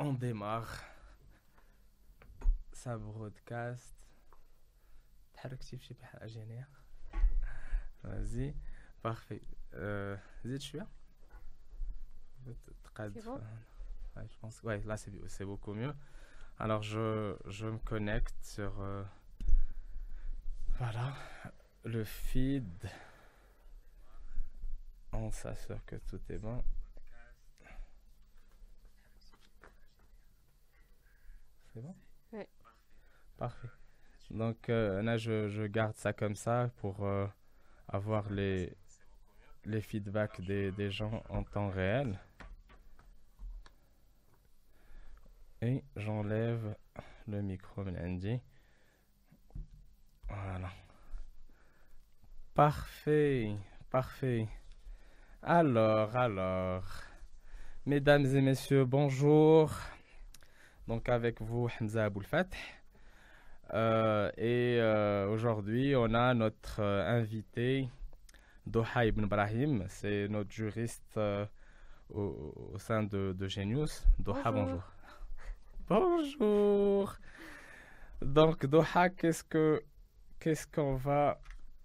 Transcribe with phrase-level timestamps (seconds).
[0.00, 0.82] on démarre.
[2.72, 3.94] Ça broadcast.
[8.02, 8.54] Vas-y.
[9.02, 9.42] Parfait.
[9.74, 10.16] Euh,
[13.20, 13.40] C'est bon?
[14.16, 14.62] Ouais, je pense.
[14.62, 15.94] Ouais, là c'est beaucoup mieux.
[16.58, 19.04] Alors je, je me connecte sur euh,
[20.78, 21.14] voilà
[21.84, 22.88] le feed.
[25.12, 26.62] On s'assure que tout est bon.
[31.72, 31.94] C'est bon?
[32.32, 32.42] Oui.
[33.36, 33.68] Parfait.
[34.30, 37.26] Donc euh, là, je, je, garde ça comme ça pour euh,
[37.88, 38.76] avoir les,
[39.64, 42.18] les feedbacks des, des gens en temps réel.
[45.62, 46.74] Et j'enlève
[47.28, 48.40] le micro Andy.
[50.28, 50.70] Voilà.
[52.54, 53.54] Parfait,
[53.90, 54.48] parfait.
[55.42, 56.84] Alors, alors,
[57.86, 59.70] mesdames et messieurs, bonjour.
[60.88, 62.48] Donc avec vous, Hamza Aboulfat.
[63.72, 67.88] Euh, et euh, aujourd'hui, on a notre euh, invité,
[68.66, 69.84] Doha Ibn Brahim.
[69.88, 71.46] C'est notre juriste euh,
[72.12, 74.04] au, au, sein de, de Genius.
[74.18, 74.82] Doha, bonjour.
[75.88, 77.14] Bonjour.
[78.22, 79.82] Donc, Doha, qu'est-ce que
[80.40, 81.40] qu'est-ce qu'on va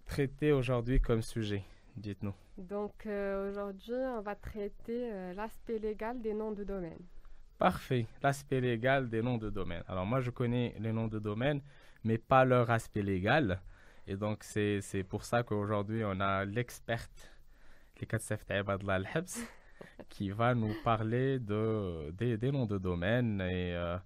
[0.06, 1.64] traiter aujourd'hui comme sujet?
[1.96, 2.34] Dites-nous.
[2.58, 7.00] Donc, aujourd'hui, on va traiter l'aspect légal des noms de domaine.
[7.58, 8.06] Parfait.
[8.22, 9.84] L'aspect légal des noms de domaine.
[9.88, 11.62] Alors, moi, je connais les noms de domaine,
[12.04, 13.62] mais pas leur aspect légal.
[14.08, 17.32] Et donc, c'est pour ça qu'aujourd'hui, on a l'experte,
[20.10, 23.98] qui va nous parler de, des, des noms de domaine et, euh,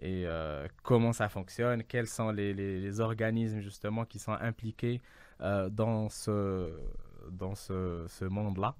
[0.00, 5.00] et euh, comment ça fonctionne, quels sont les, les, les, organismes justement qui sont impliqués
[5.40, 6.70] euh, dans ce,
[7.30, 8.74] dans ce, ce monde-là.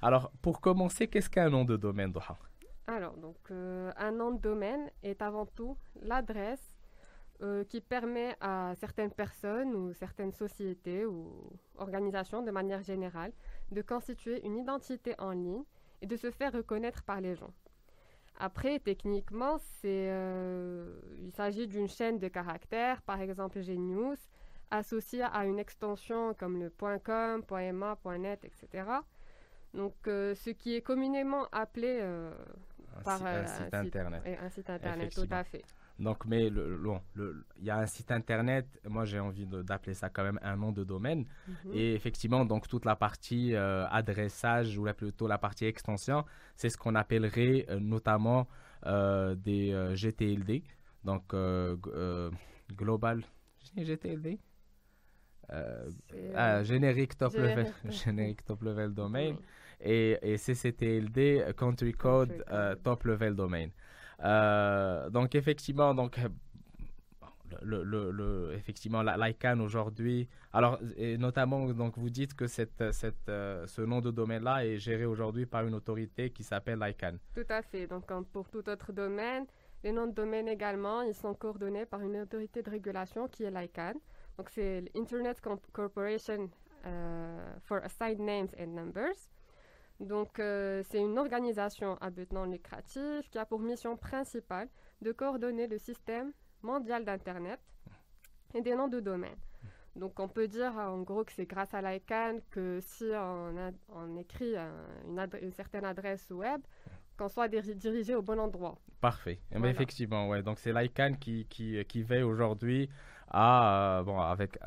[0.00, 2.38] Alors, pour commencer, qu'est-ce qu'un nom de domaine, Doha?
[2.86, 6.76] Alors, donc, euh, un nom de domaine est avant tout l'adresse
[7.42, 11.32] euh, qui permet à certaines personnes ou certaines sociétés ou
[11.78, 13.32] organisations de manière générale
[13.72, 15.64] de constituer une identité en ligne
[16.02, 17.52] et de se faire reconnaître par les gens.
[18.38, 24.18] Après, techniquement, euh, il s'agit d'une chaîne de caractères, par exemple Genius,
[24.70, 27.42] associée à une extension comme le .com,
[27.72, 28.88] .ma, .net, etc.
[29.72, 32.00] Donc, ce qui est communément appelé
[32.96, 34.22] un par site, un, site internet.
[34.24, 35.64] Site, un site internet, tout à fait.
[35.98, 39.94] Donc, mais le, le, le, il y a un site internet, moi j'ai envie d'appeler
[39.94, 41.20] ça quand même un nom de domaine.
[41.20, 41.76] Mm -hmm.
[41.76, 46.24] Et effectivement, donc toute la partie euh, adressage ou la, plutôt la partie extension,
[46.56, 48.48] c'est ce qu'on appellerait euh, notamment
[48.86, 50.62] euh, des GTLD,
[51.04, 51.24] donc
[52.80, 53.22] Global
[53.76, 54.38] GTLD.
[56.34, 59.36] Ah, générique top level, générique top level domain.
[59.84, 62.44] Et, et CCTLD country code
[62.82, 63.68] top level domain.
[64.22, 66.18] Euh, donc effectivement, donc
[67.62, 70.28] le, le, le, effectivement l'ICANN aujourd'hui.
[70.52, 74.78] Alors et notamment donc vous dites que cette, cette, euh, ce nom de domaine-là est
[74.78, 77.18] géré aujourd'hui par une autorité qui s'appelle l'ICANN.
[77.34, 77.86] Tout à fait.
[77.86, 79.46] Donc comme pour tout autre domaine,
[79.82, 83.50] les noms de domaine également, ils sont coordonnés par une autorité de régulation qui est
[83.50, 83.94] l'ICANN.
[84.38, 85.40] Donc c'est l'Internet
[85.72, 86.48] Corporation
[86.84, 86.88] uh,
[87.62, 89.28] for Assigned Names and Numbers.
[90.00, 94.68] Donc, euh, c'est une organisation à but non lucratif qui a pour mission principale
[95.00, 96.32] de coordonner le système
[96.62, 97.60] mondial d'Internet
[98.54, 99.36] et des noms de domaine.
[99.94, 103.70] Donc, on peut dire en gros que c'est grâce à l'ICANN que si on, a,
[103.90, 104.72] on écrit un,
[105.06, 106.60] une, une, certaine adresse web,
[107.16, 108.76] qu'on soit dirigé au bon endroit.
[109.00, 109.38] Parfait.
[109.50, 109.66] Voilà.
[109.66, 110.42] Mais effectivement, ouais.
[110.42, 112.90] Donc, c'est l'ICANN qui, qui, qui veille aujourd'hui
[113.28, 114.58] à, euh, bon, avec,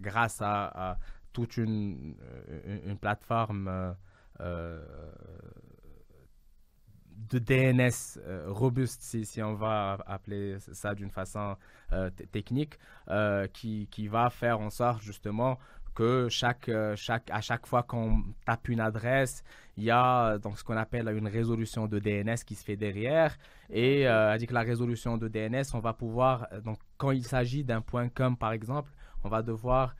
[0.00, 0.98] grâce à, à
[1.32, 2.16] toute une,
[2.64, 3.68] une, une plateforme.
[3.68, 3.94] Euh, euh,
[7.30, 11.56] de DNS euh, robuste, si, si, on va appeler ça d'une façon
[11.92, 12.78] euh, technique,
[13.52, 15.58] qui, qui, va faire en sorte justement
[15.94, 19.42] que chaque, chaque, à chaque fois qu'on tape une adresse,
[19.76, 23.36] il y a donc ce qu'on appelle une résolution de DNS qui se fait derrière.
[23.70, 27.80] Et euh, que la résolution de DNS, on va pouvoir, donc quand il s'agit d'un
[27.80, 28.90] point .com par exemple,
[29.24, 29.94] on va devoir euh,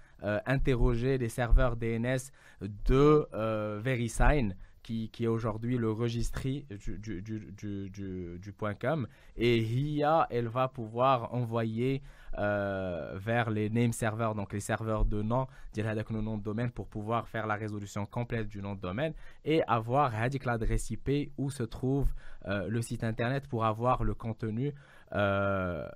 [0.47, 2.19] interroger les serveurs DNS
[2.61, 9.07] de euh, VeriSign, qui, qui, est aujourd'hui le registry du, du, du, point .com.
[9.37, 12.03] Et IA, elle va pouvoir envoyer
[12.39, 15.47] euh, vers les name servers, donc les serveurs de nom,
[15.77, 19.15] avec le nom de domaine pour pouvoir faire la résolution complète du nom de domaine
[19.45, 20.13] et avoir
[20.45, 22.09] l'adresse IP où se trouve
[22.47, 24.73] euh, le site internet pour avoir le contenu,
[25.13, 25.89] euh,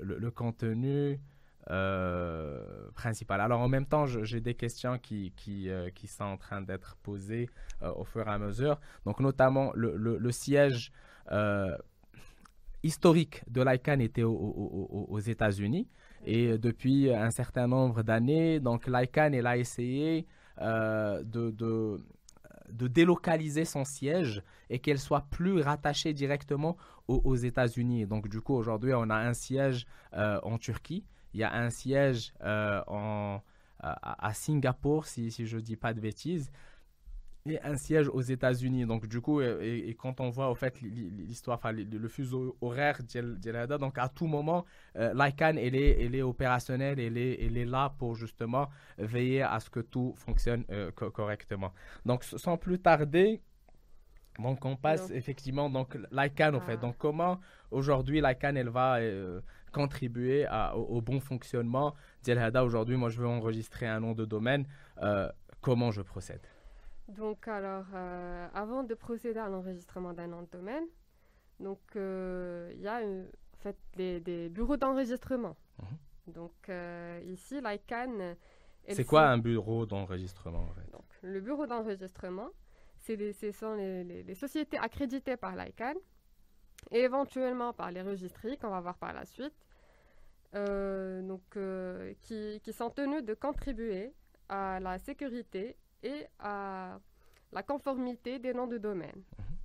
[0.00, 1.18] le, contenu
[2.94, 3.40] principales.
[3.40, 7.48] Alors en même temps, j'ai des questions qui, qui, qui, sont en train d'être posées
[7.80, 8.80] au fur et à mesure.
[9.04, 10.92] Donc notamment le, siège
[12.82, 15.88] historique de l'ICANN était aux États-Unis.
[16.24, 20.26] Et depuis un certain nombre d'années, donc l'ICANN elle a essayé
[20.58, 21.98] de, de,
[22.70, 26.76] de, délocaliser son siège et qu'elle soit plus rattachée directement
[27.08, 28.06] aux, États-Unis.
[28.06, 31.04] Donc du coup, aujourd'hui, on a un siège en Turquie,
[31.34, 33.40] il y a un siège en,
[33.80, 36.50] à, Singapour, si, je ne dis pas de bêtises
[37.46, 38.86] et un siège aux États-Unis.
[38.86, 43.78] Donc, du coup, et, quand on voit au fait l'histoire, enfin, le, fuseau horaire d'Elhada,
[43.78, 44.64] donc à tout moment,
[44.96, 48.68] euh, l'ICANN, elle est, elle est opérationnelle, elle est, elle est là pour justement
[48.98, 51.72] veiller à ce que tout fonctionne euh, correctement.
[52.04, 53.40] Donc, sans plus tarder,
[54.40, 56.74] donc on passe effectivement donc l'ICANN en fait.
[56.74, 56.86] Ah.
[56.86, 57.40] Donc comment
[57.70, 59.40] aujourd'hui l'ICANN elle va euh,
[59.72, 62.64] contribuer au, bon fonctionnement d'Elhada?
[62.64, 64.66] Aujourd'hui Moi je veux enregistrer un nom de domaine.
[65.60, 66.46] comment je procède?
[67.16, 70.84] Donc, alors, euh, avant de procéder à l'enregistrement d'un nom de domaine,
[71.58, 73.24] donc euh, il y a en
[73.58, 75.56] fait des, bureaux d'enregistrement.
[75.78, 76.34] Mhm.
[76.34, 78.36] Donc euh, ici, l'ICANN.
[78.88, 80.88] C'est quoi un bureau d'enregistrement en fait?
[80.92, 82.48] Donc, le bureau d'enregistrement,
[83.16, 85.96] c'est ce sont les, sociétés accréditées par l'ICANN
[86.90, 89.54] et éventuellement par les registries qu'on va voir par la suite,
[90.52, 91.42] donc
[92.22, 94.12] qui, qui sont tenus de contribuer
[94.48, 96.98] à la sécurité et à
[97.52, 99.22] la conformité des noms de domaine.
[99.38, 99.56] Mhm.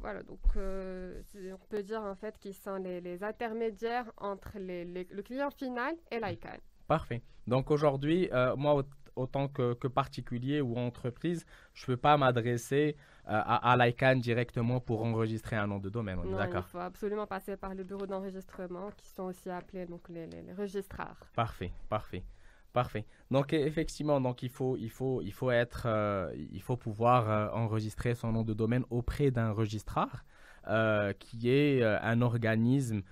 [0.00, 1.20] Voilà, donc euh,
[1.52, 6.60] on peut dire en fait qu'ils sont les, intermédiaires entre le client final et l'ICANN.
[6.86, 7.22] Parfait.
[7.46, 8.82] Donc aujourd'hui, euh, moi,
[9.18, 11.44] autant que, particulier ou entreprise,
[11.74, 15.90] je ne peux pas m'adresser euh, à, à l'ICANN directement pour enregistrer un nom de
[15.90, 16.18] domaine.
[16.18, 16.64] On d'accord.
[16.68, 20.42] Il faut absolument passer par les bureaux d'enregistrement qui sont aussi appelés donc les, les,
[20.42, 21.20] les registrars.
[21.34, 22.24] Parfait, parfait.
[22.72, 23.06] Parfait.
[23.30, 27.30] Donc e, effectivement, donc il faut, il faut, il faut être, euh, il faut pouvoir
[27.30, 30.24] euh, enregistrer son nom de domaine auprès d'un registrar,
[30.68, 33.02] euh, qui est un organisme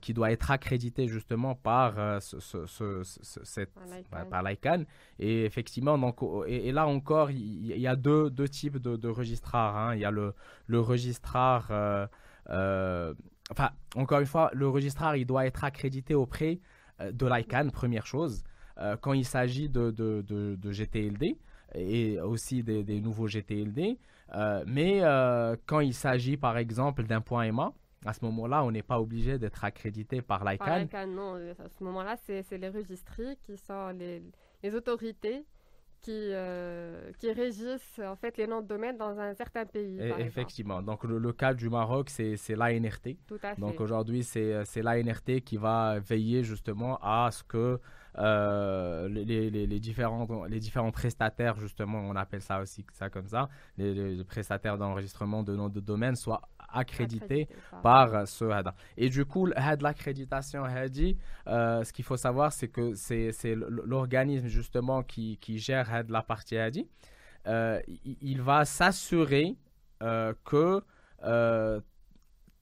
[0.00, 3.04] qui doit être accrédité justement par ce,
[3.44, 3.70] cette,
[4.30, 4.84] par l'ICANN.
[5.18, 9.76] Et effectivement, donc, et, là encore, il, y a deux, deux types de, de registrars.
[9.76, 9.94] Hein.
[9.94, 10.34] Il y a le,
[10.66, 11.70] le registrar,
[12.50, 16.60] enfin, encore une fois, le registrar, il doit être accrédité auprès
[17.00, 18.44] de l'ICANN, première chose.
[18.78, 21.36] Euh, quand il s'agit de, de, de, GTLD
[21.76, 23.98] et aussi des, nouveaux GTLD.
[24.34, 27.72] Euh, mais euh, quand il s'agit par exemple d'un point EMA,
[28.04, 30.88] à ce moment-là, on n'est pas obligé d'être accrédité par l'ICANN.
[30.88, 31.34] Par non.
[31.36, 34.22] À ce moment-là, c'est les registries qui sont les,
[34.62, 35.44] les autorités
[36.00, 36.32] qui,
[37.18, 39.98] qui régissent en fait les noms de domaine dans un certain pays.
[40.18, 40.82] effectivement.
[40.82, 43.16] Donc le, cas du Maroc, c'est l'ANRT.
[43.26, 43.60] Tout à fait.
[43.60, 47.80] Donc aujourd'hui, c'est l'ANRT qui va veiller justement à ce que
[48.16, 53.48] euh, les, les, différents, les différents prestataires, justement, on appelle ça aussi ça comme ça,
[53.76, 56.42] les, prestataires d'enregistrement de nom de domaine soient
[56.76, 57.48] accrédités
[57.82, 58.74] par ce HADA.
[58.96, 61.16] Et du coup, l'accréditation HADI,
[61.46, 66.56] euh, ce qu'il faut savoir, c'est que c'est l'organisme justement qui, qui gère la partie
[66.56, 66.88] HADI.
[67.46, 69.56] Euh, il, va s'assurer
[70.00, 70.82] que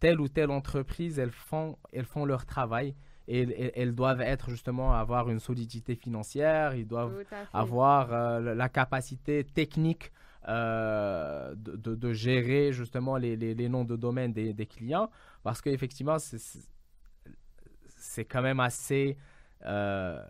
[0.03, 2.97] telle ou telle entreprise, elles font, elles font leur travail
[3.29, 7.23] et, elles doivent être justement avoir une solidité financière, ils doivent
[7.53, 10.11] avoir euh, la capacité technique
[10.49, 15.09] euh, de, de, gérer justement les, les, noms de domaine des, des clients
[15.43, 16.17] parce qu'effectivement
[17.97, 19.17] c'est quand même assez
[19.65, 20.21] euh,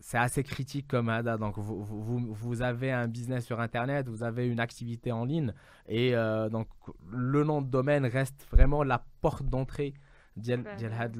[0.00, 1.38] c'est assez critique comme ADA.
[1.38, 5.54] Donc, vous, vous, vous, avez un business sur Internet, vous avez une activité en ligne,
[5.88, 6.12] et
[6.50, 6.68] donc
[7.10, 9.94] le nom de domaine reste vraiment la porte d'entrée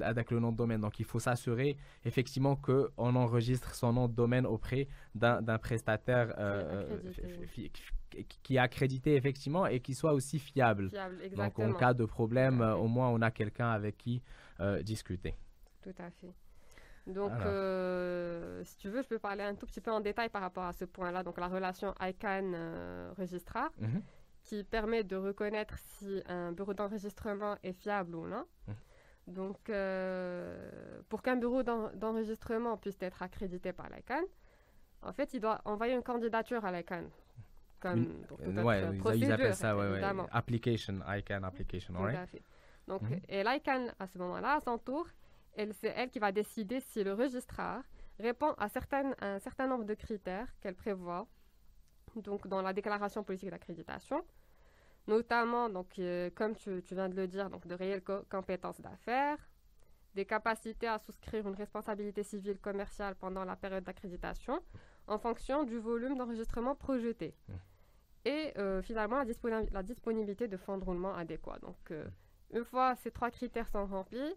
[0.02, 0.80] avec le nom de domaine.
[0.80, 6.84] Donc il faut s'assurer effectivement qu'on enregistre son nom de domaine auprès d'un prestataire euh,
[6.90, 7.68] euh,
[8.42, 10.90] qui est accrédité effectivement et qui soit aussi fiable.
[11.36, 14.22] Donc en cas de problème, au moins on a quelqu'un avec qui
[14.60, 15.34] euh, discuter.
[15.82, 16.32] Tout à fait.
[17.06, 17.32] Donc,
[18.64, 20.72] si tu veux, je peux parler un tout petit peu en détail par rapport à
[20.72, 21.22] ce point-là.
[21.22, 24.02] Donc, la relation ICANN-registrar, mhm.
[24.42, 28.44] qui permet de reconnaître si un bureau d'enregistrement est fiable ou non.
[28.68, 28.74] Mhm.
[29.26, 34.24] Donc, euh, pour qu'un bureau d'enregistrement puisse être accrédité par l'ICANN,
[35.02, 37.08] en fait, il doit envoyer une candidature à l'ICANN.
[37.90, 40.00] Comme pour toute ouais, procédure, ils appellent ça ouais,
[40.32, 42.42] application, ICANN application, Tout à fait.
[42.86, 43.20] Donc, mhm.
[43.28, 45.06] Et l'ICANN, à ce moment-là, à son tour,
[45.56, 47.82] c'est elle qui va décider si le registrar
[48.18, 51.26] répond à, certaines, un certain nombre de critères qu'elle prévoit
[52.16, 54.24] donc dans la déclaration politique d'accréditation
[55.06, 59.38] notamment, donc, euh, comme tu, viens de le dire, donc, de réelles compétences d'affaires,
[60.14, 64.60] des capacités à souscrire une responsabilité civile commerciale pendant la période d'accréditation
[65.06, 67.34] en fonction du volume d'enregistrement projeté.
[68.24, 71.58] Et euh, finalement, la, la, disponibilité de fonds de roulement adéquats.
[71.60, 72.04] Donc, euh,
[72.52, 74.34] une fois ces trois critères sont remplis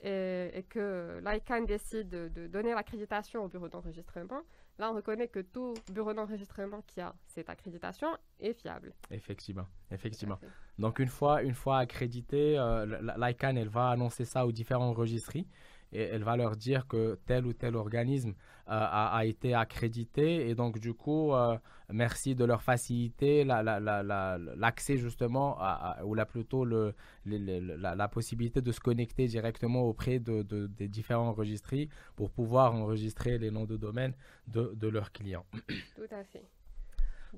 [0.00, 4.42] et, que l'ICANN décide de, donner l'accréditation au bureau d'enregistrement,
[4.78, 8.08] là, on reconnaît que tout bureau d'enregistrement qui a cette accréditation
[8.38, 8.94] est fiable.
[9.10, 10.38] Effectivement, effectivement.
[10.78, 12.86] Donc, une fois, une fois accrédité, euh,
[13.18, 15.48] l'ICANN, elle va annoncer ça aux différents registries
[15.92, 18.34] et elle va leur dire que tel ou tel organisme euh,
[18.66, 21.56] a, été accrédité et donc du coup euh,
[21.90, 25.58] merci de leur faciliter l'accès justement
[26.04, 31.88] ou la plutôt le, la, possibilité de se connecter directement auprès de, des différents registries
[32.16, 34.14] pour pouvoir enregistrer les noms de domaine
[34.46, 35.46] de, de leurs clients.
[35.96, 36.44] Tout à fait.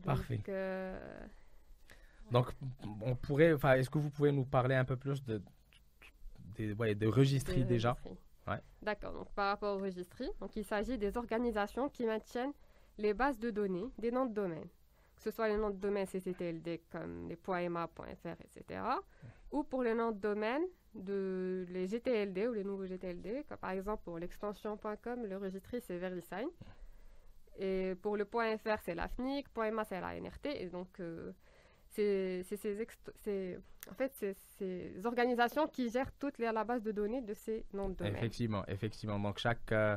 [0.05, 0.37] Parfait.
[0.37, 0.99] Donc, euh,
[3.03, 5.43] on pourrait, enfin, est-ce que vous pouvez nous parler un peu plus de,
[6.55, 7.97] des, ouais, de registries déjà?
[8.83, 9.13] D'accord.
[9.13, 12.53] Donc, par rapport aux registries, donc, il s'agit des organisations qui maintiennent
[12.99, 14.69] les bases de données des noms de domaine,
[15.17, 18.83] que ce soit les noms de domaine CCTLD comme les .ma.fr, etc.,
[19.53, 20.63] ou pour les noms de domaine
[20.95, 25.99] de les GTLD ou les nouveaux GTLD, comme par exemple pour l'extension.com, le registre c'est
[25.99, 26.49] VeriSign.
[27.59, 30.47] Et pour le .fr, c'est l'AFNIC, .ma, c'est la NRT.
[30.47, 31.33] Et donc, euh,
[31.91, 33.59] c'est ces,
[33.91, 34.13] en fait,
[34.59, 38.17] ces organisations qui gèrent toute la base de données de ces noms de domaine.
[38.17, 39.19] Effectivement, effectivement.
[39.19, 39.97] Donc, chaque, euh,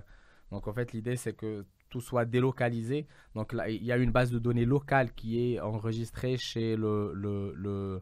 [0.52, 3.06] donc en fait, l'idée, c'est que tout soit délocalisé.
[3.36, 7.14] Donc, là, il y a une base de données locale qui est enregistrée chez le,
[7.14, 8.02] le, le,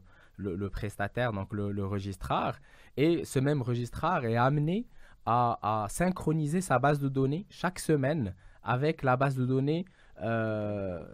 [0.56, 2.58] le, prestataire, donc le, registrar.
[2.96, 4.86] Et ce même registrar est amené
[5.26, 9.84] à, à synchroniser sa base de données chaque semaine avec la base de données
[10.20, 11.04] euh,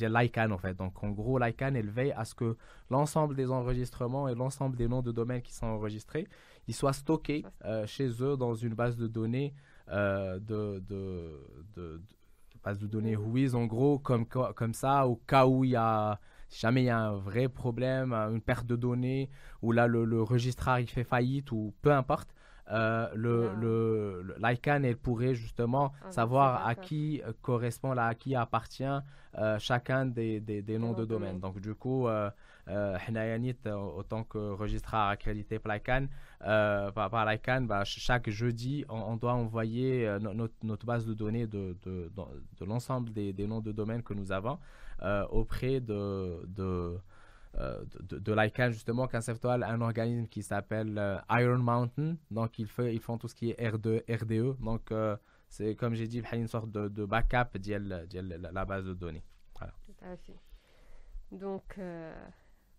[0.00, 0.74] l'ICANN en fait.
[0.74, 2.56] Donc en gros, l'ICANN, elle veille à ce que
[2.90, 6.26] l'ensemble des enregistrements et l'ensemble des noms de domaine qui sont enregistrés,
[6.68, 9.54] ils soient stockés euh, chez eux dans une base de données
[9.90, 11.40] euh, de, de,
[11.76, 12.02] de,
[12.62, 16.18] base de données WHOIS en gros comme, comme ça au cas où il y a
[16.48, 19.30] si jamais il y a un vrai problème, une perte de données,
[19.62, 22.34] ou là le, le registrar il fait faillite, ou peu importe,
[22.70, 28.14] euh, le, le, l'ICANN, elle pourrait justement ah, savoir à qui euh, correspond, là, à
[28.14, 28.84] qui appartient
[29.38, 31.38] euh, chacun des, des, des noms de domaine.
[31.38, 32.30] Donc, du coup, euh,
[32.68, 36.08] autant que registrar accrédité par l'ICANN,
[36.40, 41.76] par, par l'ICANN, bah, chaque jeudi, on, doit envoyer notre, notre, base de données de,
[41.84, 42.22] de, de,
[42.58, 44.58] de l'ensemble des, des, noms de domaine que nous avons
[45.30, 46.98] auprès de,
[47.56, 52.16] de euh, de, de l'ICANN, justement, conceptual un organisme qui s'appelle euh, Iron Mountain.
[52.30, 54.60] Donc, ils, font tout ce qui est R2, RDE.
[54.62, 55.16] Donc, euh,
[55.48, 59.24] c'est comme j'ai dit, une sorte de, backup de la base de données.
[59.58, 59.72] Voilà.
[59.86, 60.38] Tout à fait.
[61.32, 61.78] Donc,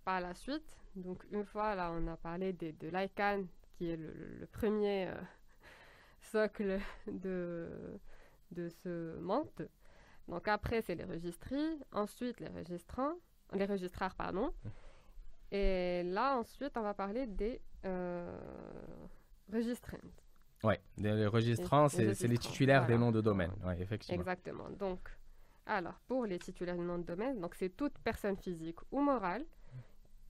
[0.06, 2.90] par la suite, donc une fois là, on a parlé de, de
[3.78, 5.10] qui est le, premier
[6.22, 8.00] socle de,
[8.52, 9.62] de ce monte.
[10.28, 13.16] Donc après, c'est les registries, ensuite les registrants,
[13.54, 14.54] les registrars, pardon.
[15.52, 18.38] Et là, ensuite, on va parler des euh,
[19.52, 19.98] registrants.
[20.64, 23.52] Oui, les registrants, c'est les titulaires des noms de domaine.
[23.64, 24.20] Ouais, effectivement.
[24.20, 24.70] Exactement.
[24.72, 25.00] Donc,
[25.66, 29.46] alors, pour les titulaires des noms de domaine, c'est toute personne physique ou morale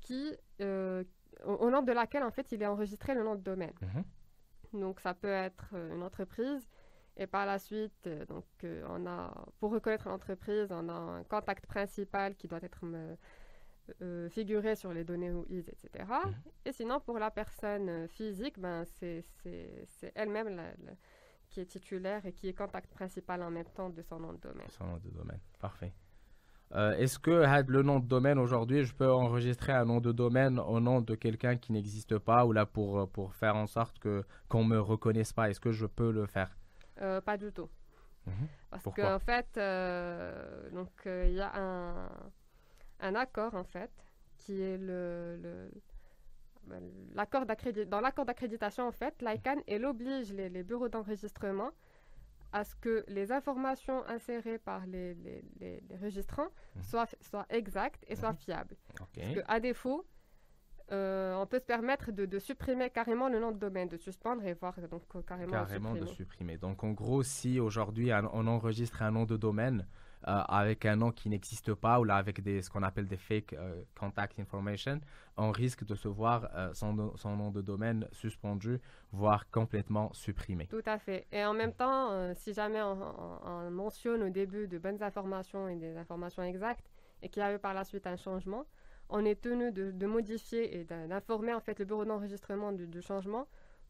[0.01, 1.03] qui, euh,
[1.45, 3.73] au, nom de laquelle, en fait, il est enregistré le nom de domaine.
[3.81, 4.81] Mhm.
[4.81, 6.67] Donc, ça peut être euh, une entreprise,
[7.19, 11.23] et par la suite, euh, donc, euh, on a, pour reconnaître l'entreprise, on a un
[11.23, 12.85] contact principal qui doit être
[14.01, 16.05] euh, figuré sur les données OIS, etc.
[16.25, 16.33] Mhm.
[16.65, 19.23] Et sinon, pour la personne physique, ben, c'est
[20.13, 20.61] elle-même
[21.49, 24.39] qui est titulaire et qui est contact principal en même temps de son nom de
[24.39, 24.67] domaine.
[24.69, 25.93] Son nom de domaine, parfait.
[26.75, 27.31] Est-ce que
[27.71, 31.15] le nom de domaine aujourd'hui, je peux enregistrer un nom de domaine au nom de
[31.15, 35.31] quelqu'un qui n'existe pas ou là pour, pour faire en sorte que qu'on me reconnaisse
[35.31, 35.49] pas?
[35.49, 36.56] Est-ce que je peux le faire?
[37.01, 37.69] Euh, pas du tout.
[38.25, 38.47] Mhm.
[38.69, 42.09] Parce qu'en fait, euh, donc euh, il y a un,
[42.99, 43.91] un, accord en fait
[44.37, 45.71] qui est le,
[47.13, 47.45] l'accord
[47.87, 51.71] dans l'accord d'accréditation en fait, l'ICANN elle oblige les, les bureaux d'enregistrement
[52.51, 56.83] à ce que les informations insérées par les, les, les, registrants mhm.
[56.83, 58.37] soient, soient exactes et soient mhm.
[58.37, 58.77] fiables.
[58.97, 60.05] Parce qu'à défaut,
[60.91, 64.53] euh, on peut se permettre de, supprimer carrément le nom de domaine, de suspendre et
[64.53, 66.57] voir donc euh, carrément, carrément de supprimer.
[66.57, 69.85] Donc en gros, si aujourd'hui on enregistre un nom de domaine
[70.27, 73.17] euh, avec un nom qui n'existe pas ou là avec des, ce qu'on appelle des
[73.17, 73.53] fake
[73.99, 75.01] contact information,
[75.35, 78.79] on risque de se voir son, son, nom de domaine suspendu,
[79.11, 80.67] voire complètement supprimé.
[80.67, 81.27] Tout à fait.
[81.33, 85.97] Et en même temps, si jamais on, mentionne au début de bonnes informations et des
[85.97, 86.89] informations exactes
[87.21, 88.65] et qu'il y a eu par la suite un changement,
[89.09, 93.47] on est tenu de, modifier et d'informer en fait le bureau d'enregistrement du, changement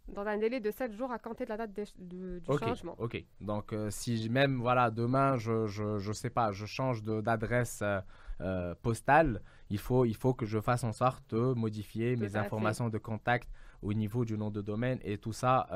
[0.08, 2.96] dans un délai de 7 jours à compter de la date du, changement.
[2.98, 7.82] Ok, donc euh, si même voilà demain je, je, je sais pas, je change d'adresse
[7.82, 8.00] euh,
[8.40, 12.90] euh, postale, il faut, il faut que je fasse en sorte de modifier mes informations
[12.90, 13.50] de contact
[13.82, 15.68] au niveau du nom de domaine et tout ça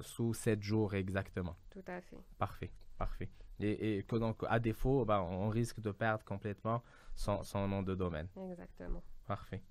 [0.00, 1.56] sous 7 jours exactement.
[1.70, 2.18] Tout à fait.
[2.38, 3.28] Parfait, parfait.
[3.60, 6.82] Et, que donc à défaut, ben, on risque de perdre complètement
[7.14, 8.28] son, son nom de domaine.
[8.50, 9.02] Exactement.
[9.26, 9.62] Parfait.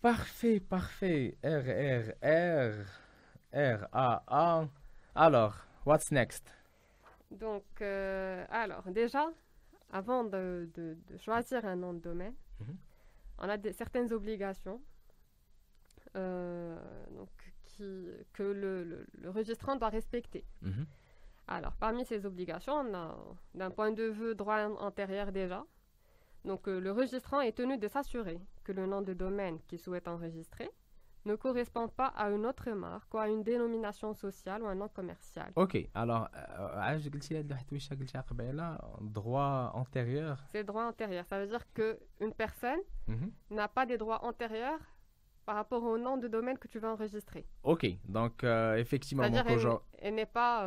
[0.00, 1.36] Parfait, parfait.
[1.42, 2.86] R, R, R,
[3.52, 4.68] R, A, A.
[5.14, 6.52] Alors, what's next?
[7.30, 9.28] Donc, euh, alors, déjà,
[9.92, 12.76] avant de, de, choisir un nom de domaine, mhm.
[13.38, 14.80] on a des, certaines obligations
[16.16, 16.78] euh,
[17.10, 17.28] donc,
[17.64, 20.44] qui, que le, le, le, registrant doit respecter.
[20.62, 20.86] Mhm.
[21.48, 23.16] Alors, parmi ces obligations, on a,
[23.54, 25.64] d'un point de vue droit antérieur déjà,
[26.44, 30.08] donc euh, le registrant est tenu de s'assurer que le nom de domaine qu'il souhaite
[30.08, 30.70] enregistrer
[31.24, 34.88] ne correspond pas à une autre marque ou à une dénomination sociale ou un nom
[34.88, 35.50] commercial.
[35.56, 36.98] Ok, alors, euh,
[39.00, 41.26] droit antérieur C'est droit antérieur.
[41.26, 43.32] Ça veut dire qu'une personne mhm.
[43.50, 44.80] n'a pas des droits antérieurs
[45.44, 47.46] par rapport au nom de domaine que tu veux enregistrer.
[47.62, 49.44] Ok, donc euh, effectivement, elle,
[49.98, 50.64] elle n'est pas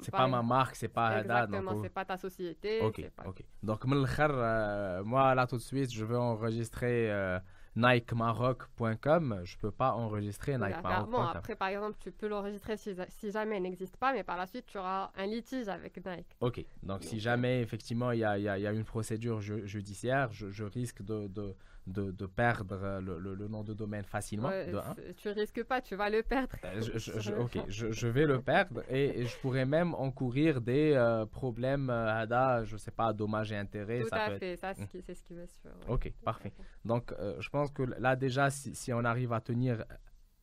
[0.00, 2.80] c'est pas ma marque, c'est pas Exactement, c'est pas ta société.
[2.80, 3.42] Ok, ok.
[3.62, 7.38] Donc, euh, moi, là, tout de suite, je veux enregistrer euh,
[7.76, 9.40] NikeMaroc.com.
[9.44, 11.10] Je peux pas enregistrer NikeMaroc.com.
[11.10, 14.36] Bon, après, par exemple, tu peux l'enregistrer si, si, jamais il n'existe pas, mais par
[14.36, 16.36] la suite, tu auras un litige avec Nike.
[16.40, 20.50] Ok, donc, si jamais, effectivement, il y a, y, y a, une procédure judiciaire, je,
[20.50, 21.54] je risque de, de
[21.86, 24.50] de, de perdre euh, le, le, nom de domaine facilement.
[24.50, 26.56] de Tu risques pas, tu vas le perdre.
[26.64, 31.90] Euh, je, ok, je, vais le perdre et, je pourrais même encourir des euh, problèmes,
[31.90, 34.00] euh, je sais pas, dommages et intérêts.
[34.02, 35.72] Tout ça à fait, ça c'est ce qui va se faire.
[35.88, 36.52] Ok, parfait.
[36.84, 39.84] Donc je pense que là déjà, si, si, on arrive à tenir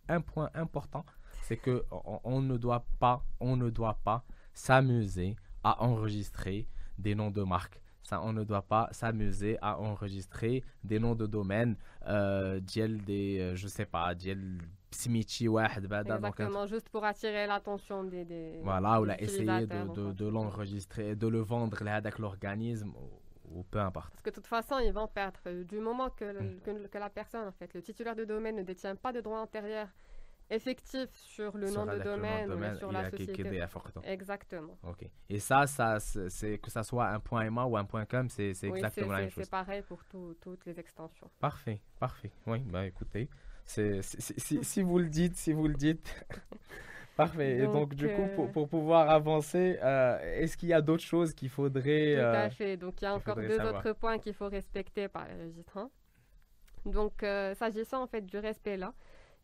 [0.08, 1.06] un point important,
[1.44, 1.86] c'est que
[2.24, 6.68] on, ne doit pas, on ne doit pas s'amuser à enregistrer
[6.98, 7.82] des noms de marques
[8.12, 11.76] on ne doit pas s'amuser à enregistrer des noms de domaine,
[12.08, 14.14] euh, des, euh, je sais pas,
[16.40, 21.28] Exactement, juste pour attirer l'attention des, des, Voilà, ou là, essayer de, de, l'enregistrer, de
[21.28, 22.94] le vendre là, avec l'organisme
[23.52, 24.12] ou peu importe.
[24.12, 25.40] Parce que de toute façon, ils vont perdre.
[25.64, 26.60] Du moment que, hmm.
[26.62, 29.40] que, que, la personne, en fait, le titulaire de domaine ne détient pas de droit
[29.40, 29.88] antérieur
[30.50, 33.62] effectif sur le nom de domaine, ou sur la société.
[34.04, 34.78] Exactement.
[34.84, 35.06] Ok.
[35.30, 38.52] Et ça, ça c'est que ça soit un point .ma ou un point .com, c'est
[38.64, 39.44] exactement la même chose.
[39.44, 41.30] C'est pareil pour toutes les extensions.
[41.40, 42.32] Parfait, parfait.
[42.48, 43.30] Oui, bah écoutez,
[43.66, 46.26] si, si, vous le dites, si vous le dites.
[47.16, 47.58] Parfait.
[47.58, 50.80] Donc, et donc, du coup, pour, euh, pour pouvoir avancer, euh, est-ce qu'il y a
[50.80, 52.16] d'autres choses qu'il faudrait.
[52.16, 52.78] Tout à euh, fait.
[52.78, 55.92] Donc, il y a encore deux autres points qu'il faut respecter par les registrant.
[56.86, 58.94] Donc, s'agissant en fait du respect là,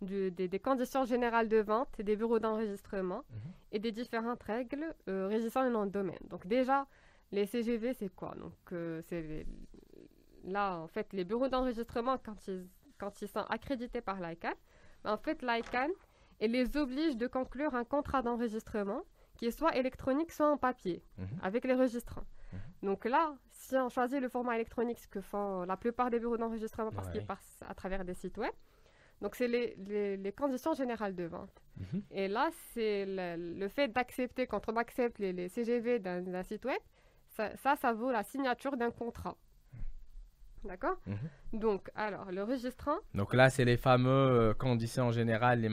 [0.06, 3.52] des, conditions générales de vente, des bureaux d'enregistrement mhm.
[3.72, 6.20] et des différentes règles euh, régissant le nom de domaine.
[6.30, 6.88] Donc déjà,
[7.32, 8.34] les CGV, c'est quoi?
[8.36, 9.46] Donc euh, c'est
[10.44, 14.54] là, en fait, les bureaux d'enregistrement, quand ils, quand ils sont accrédités par l'ICANN,
[15.04, 15.92] ben, en fait, l'ICANN
[16.42, 19.04] les oblige de conclure un contrat d'enregistrement
[19.36, 21.28] qui est soit électronique, soit en papier, mhm.
[21.42, 22.26] avec les registrants.
[22.54, 22.60] Mhm.
[22.84, 26.38] Donc là, si on choisit le format électronique, ce que font la plupart des bureaux
[26.38, 28.54] d'enregistrement parce qu'ils passent à travers des sites web,
[29.22, 31.62] donc, c'est les, les, conditions générales de vente.
[31.78, 32.04] Mhm.
[32.12, 36.80] Et là, c'est le, fait d'accepter, quand on accepte les, les CGV d'un site web,
[37.30, 39.36] ça, ça, vaut la signature d'un contrat.
[40.64, 40.98] D'accord?
[41.06, 41.60] Mhm.
[41.60, 42.98] Donc, alors, le registrant.
[43.14, 45.70] Donc là, c'est les fameuses euh, conditions générales, les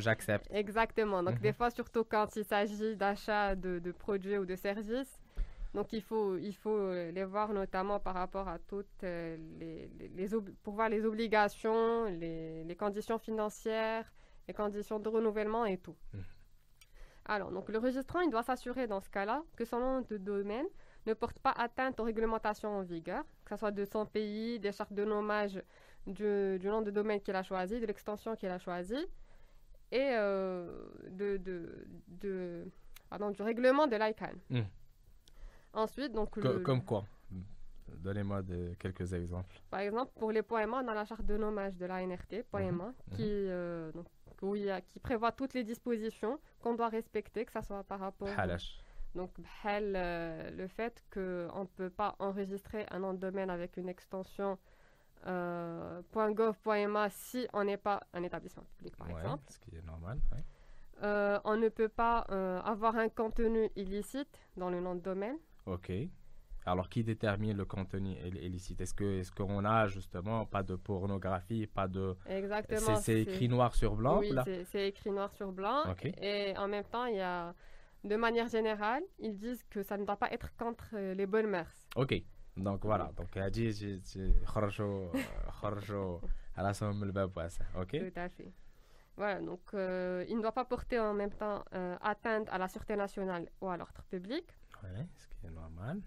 [0.00, 0.46] j'accepte.
[0.50, 1.22] Exactement.
[1.22, 1.42] Donc, mhm.
[1.42, 5.20] des fois, surtout quand il s'agit d'achat de, de, produits ou de services,
[5.74, 9.88] donc il faut, il faut euh, les voir notamment par rapport à toutes euh, les,
[9.88, 10.28] les,
[10.62, 14.12] pour voir les obligations, les, les, conditions financières,
[14.46, 15.96] les conditions de renouvellement et tout.
[16.12, 16.18] Mmh.
[17.24, 20.66] Alors, donc le registrant, il doit s'assurer dans ce cas-là que son nom de domaine
[21.06, 24.72] ne porte pas atteinte aux réglementations en vigueur, que ce soit de son pays, des
[24.72, 25.62] chartes de nommage
[26.06, 29.06] du, du nom de domaine qu'il a choisi, de l'extension qu'il a choisie,
[29.90, 32.70] et euh, de, de, de,
[33.08, 34.36] pardon, du règlement de l'ICANN.
[34.50, 34.60] Mmh.
[35.74, 36.38] Ensuite, donc.
[36.62, 37.04] Comme quoi?
[37.98, 38.42] Donnez-moi
[38.78, 39.60] quelques exemples.
[39.70, 42.86] Par exemple, pour les poèmes dans la charte de nommage de la NRT, poèmes, mhm,
[42.86, 43.16] mhm.
[43.16, 44.06] qui, euh, donc,
[44.92, 48.28] qui prévoit toutes les dispositions qu'on doit respecter, que ce soit par rapport.
[49.14, 49.30] Donc,
[49.66, 51.20] euh, le fait qu'on
[51.60, 54.58] ne peut pas enregistrer un nom de domaine avec une extension
[55.26, 59.44] euh, .gov.ma si on n'est pas un établissement public, par exemple.
[59.48, 60.18] Ce qui est normal.
[61.44, 62.20] On ne peut pas
[62.64, 65.36] avoir un contenu illicite dans le nom de domaine.
[65.66, 65.92] Ok.
[66.64, 68.80] Alors, qui détermine le contenu illicite?
[68.80, 72.96] Est-ce que est-ce qu'on a justement pas de pornographie, pas de Exactement.
[72.96, 74.20] C'est écrit noir sur blanc.
[74.20, 74.32] Oui,
[74.66, 75.82] c'est écrit noir sur blanc.
[76.20, 77.52] Et en même temps, il y a,
[78.04, 81.48] de manière générale, ils disent que ça ne doit pas être contre euh, les bonnes
[81.48, 81.88] mœurs.
[81.96, 82.14] Ok.
[82.56, 83.10] Donc voilà.
[83.16, 84.00] Donc elle dit,
[86.54, 87.12] à la somme le
[87.80, 87.98] Ok?
[87.98, 88.52] Tout à fait.
[89.16, 92.68] Voilà, donc euh, il ne doit pas porter en même temps euh, atteinte à la
[92.68, 94.44] sûreté nationale ou à l'ordre public.
[95.14, 96.02] Ce qui est normal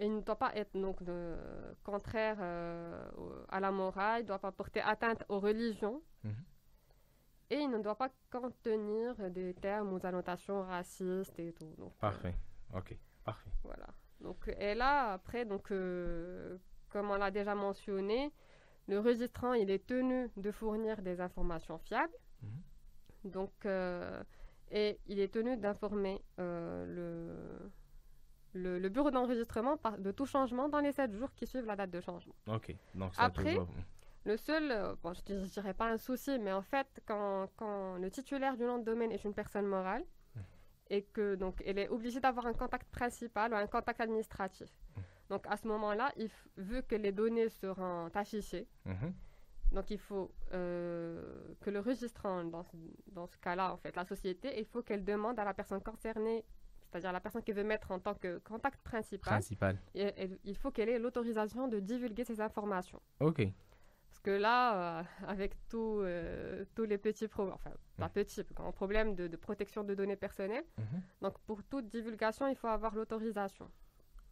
[0.00, 1.36] il ne doit pas être donc de,
[1.82, 3.08] contraire euh,
[3.48, 6.02] à la morale, il ne doit pas porter atteinte aux religions.
[6.24, 6.44] Mhm.
[7.50, 11.74] Et il ne doit pas contenir des termes ou annotations racistes et tout.
[11.78, 12.34] Donc, euh, parfait.
[12.74, 13.50] ok, parfait.
[13.64, 13.86] Voilà.
[14.20, 16.58] Donc, et là, après, donc, euh,
[16.90, 18.32] comme on l'a déjà mentionné,
[18.86, 22.12] le registrant, il est tenu de fournir des informations fiables.
[22.42, 23.30] Mhm.
[23.32, 23.66] Donc,
[24.70, 27.70] et il est tenu d'informer le
[28.62, 32.00] le, bureau d'enregistrement de tout changement dans les 7 jours qui suivent la date de
[32.00, 32.34] changement.
[32.46, 33.56] Ok, donc ça Après,
[34.24, 37.96] le seul, euh, bon, je ne dirais pas un souci, mais en fait, quand, quand,
[37.96, 40.40] le titulaire du nom de domaine est une personne morale, mmh.
[40.90, 44.68] et que donc elle est obligée d'avoir un contact principal ou un contact administratif.
[44.68, 45.00] Mmh.
[45.30, 46.12] Donc à ce moment-là,
[46.56, 48.92] vu que les données seront affichées, mmh.
[49.72, 52.66] donc il faut euh, que le registrant, dans,
[53.12, 56.44] dans ce cas-là, en fait, la société, il faut qu'elle demande à la personne concernée
[56.90, 59.78] c'est-à-dire la personne qui veut mettre en tant que contact principal, principal.
[59.94, 63.00] il faut qu'elle ait l'autorisation de divulguer ces informations.
[63.20, 63.46] Ok.
[64.08, 68.42] Parce que là, euh, avec euh, tous les petits problèmes, enfin, pas petits,
[68.74, 71.02] problèmes de, protection de données personnelles, mhm.
[71.22, 73.70] donc pour toute divulgation, il faut avoir l'autorisation.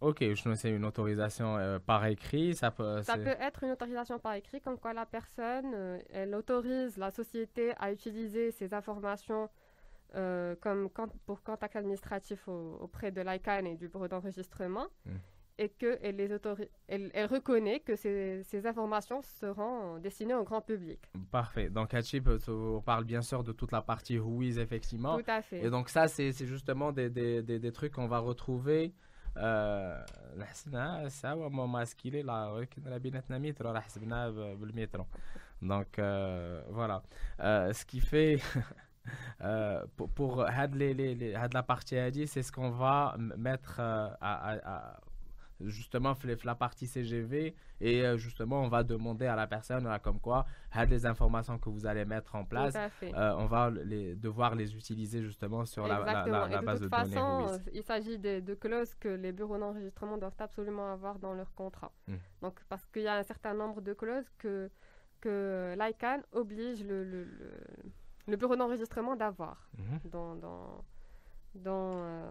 [0.00, 3.00] Ok, je c'est une autorisation euh, par écrit, ça peut...
[3.02, 7.72] Ça peut être une autorisation par écrit, comme quoi la personne, elle autorise la société
[7.78, 9.48] à utiliser ces informations
[10.14, 10.88] euh, comme
[11.26, 15.16] pour contact administratif auprès de l'ICANN et du bureau d'enregistrement, hmm.
[15.58, 15.98] et qu'elle
[16.88, 21.00] elle, elle reconnaît que ces, ces, informations seront destinées au grand public.
[21.30, 21.68] Parfait.
[21.70, 25.18] Donc, Hachip, euh, on parle bien sûr de toute la partie WHOIS, effectivement.
[25.18, 25.64] Tout à fait.
[25.64, 28.94] Et donc, ça, c'est justement des, des, des, trucs qu'on va retrouver.
[29.38, 30.02] Euh,
[35.62, 36.00] donc
[36.70, 37.02] voilà
[37.72, 38.38] ce qui fait
[39.42, 44.98] euh, pour, pour la partie c'est ce qu'on va mettre euh, à,
[45.60, 46.14] justement
[46.44, 50.46] la partie CGV et euh, justement on va demander à la personne comme quoi
[50.88, 52.76] les informations que vous allez mettre en place
[53.14, 56.78] on va les, devoir les utiliser justement sur la, base de, données.
[56.78, 61.34] De toute façon, il s'agit de, clauses que les bureaux d'enregistrement doivent absolument avoir dans
[61.34, 61.92] leur contrat.
[62.08, 62.16] Hmm.
[62.42, 64.70] Donc parce qu'il y a un certain nombre de clauses que
[65.20, 67.26] que l'ICANN oblige le le
[68.34, 70.00] bureau d'enregistrement d'avoir mhm.
[70.10, 70.84] dans, dans,
[71.54, 72.30] dans, euh,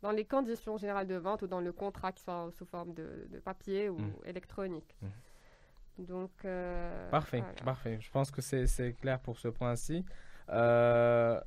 [0.00, 3.26] dans, les conditions générales de vente ou dans le contrat qui soit sous forme de,
[3.30, 4.14] de papier ou mhm.
[4.24, 4.96] électronique.
[5.02, 6.06] Mhm.
[6.06, 7.98] Donc, euh, parfait, parfait.
[8.00, 10.04] Je pense que c'est clair pour ce point-ci.
[10.48, 11.40] Euh,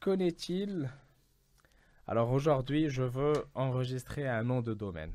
[0.00, 0.90] Connaît-il
[2.06, 5.12] Alors aujourd'hui, je veux enregistrer un nom de domaine.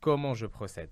[0.00, 0.90] Comment je procède?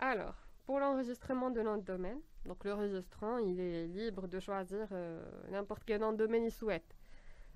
[0.00, 4.86] Alors, pour l'enregistrement de nom de domaine, donc le registrant, il est libre de choisir
[4.92, 6.96] euh, n'importe quel nom de domaine il souhaite,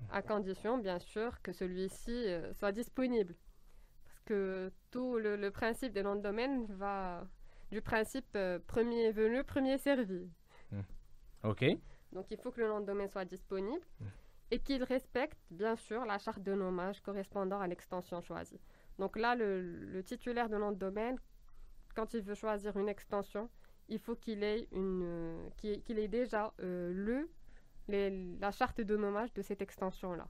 [0.09, 3.35] à condition bien sûr que celui-ci euh, soit disponible.
[4.03, 7.25] Parce que tout le, principe des noms de domaine va
[7.71, 10.29] du principe euh, premier venu, premier servi.
[10.71, 10.81] Hmm.
[11.43, 11.65] Ok.
[12.11, 14.05] Donc il faut que le nom de domaine soit disponible hmm.
[14.51, 18.59] et qu'il respecte bien sûr la charte de nommage correspondant à l'extension choisie.
[18.99, 21.17] Donc là, le, le titulaire de nom de domaine,
[21.95, 23.49] quand il veut choisir une extension,
[23.91, 27.27] il faut qu'il ait, une, qu'il ait déjà euh, lu
[28.39, 30.27] la charte de nommage de cette extension-là.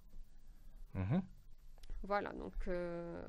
[0.96, 1.22] Mhm.
[2.04, 2.56] Voilà, donc...
[2.68, 3.22] Euh,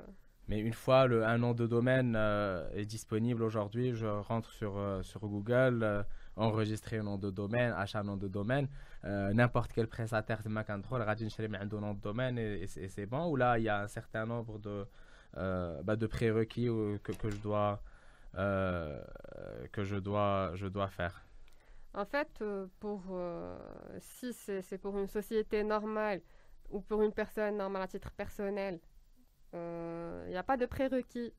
[0.47, 4.73] Mais une fois le, un nom de domaine euh, est disponible aujourd'hui, je rentre sur,
[5.03, 6.03] sur Google,
[6.35, 8.67] enregistrer un nom de domaine, achat un nom de domaine,
[9.03, 13.29] n'importe quel prestataire de ma contrôle, un nom de domaine et, c'est bon.
[13.29, 14.87] Ou là, il y a un certain nombre de,
[15.35, 16.65] bah, de prérequis
[17.03, 17.92] que, que je dois euh,
[18.35, 21.23] que je dois, je dois faire
[21.93, 23.57] En fait, euh, pour, euh,
[23.99, 26.21] si c'est pour une société normale
[26.69, 28.79] ou pour une personne normale à titre personnel,
[29.53, 31.33] il n'y a pas de prérequis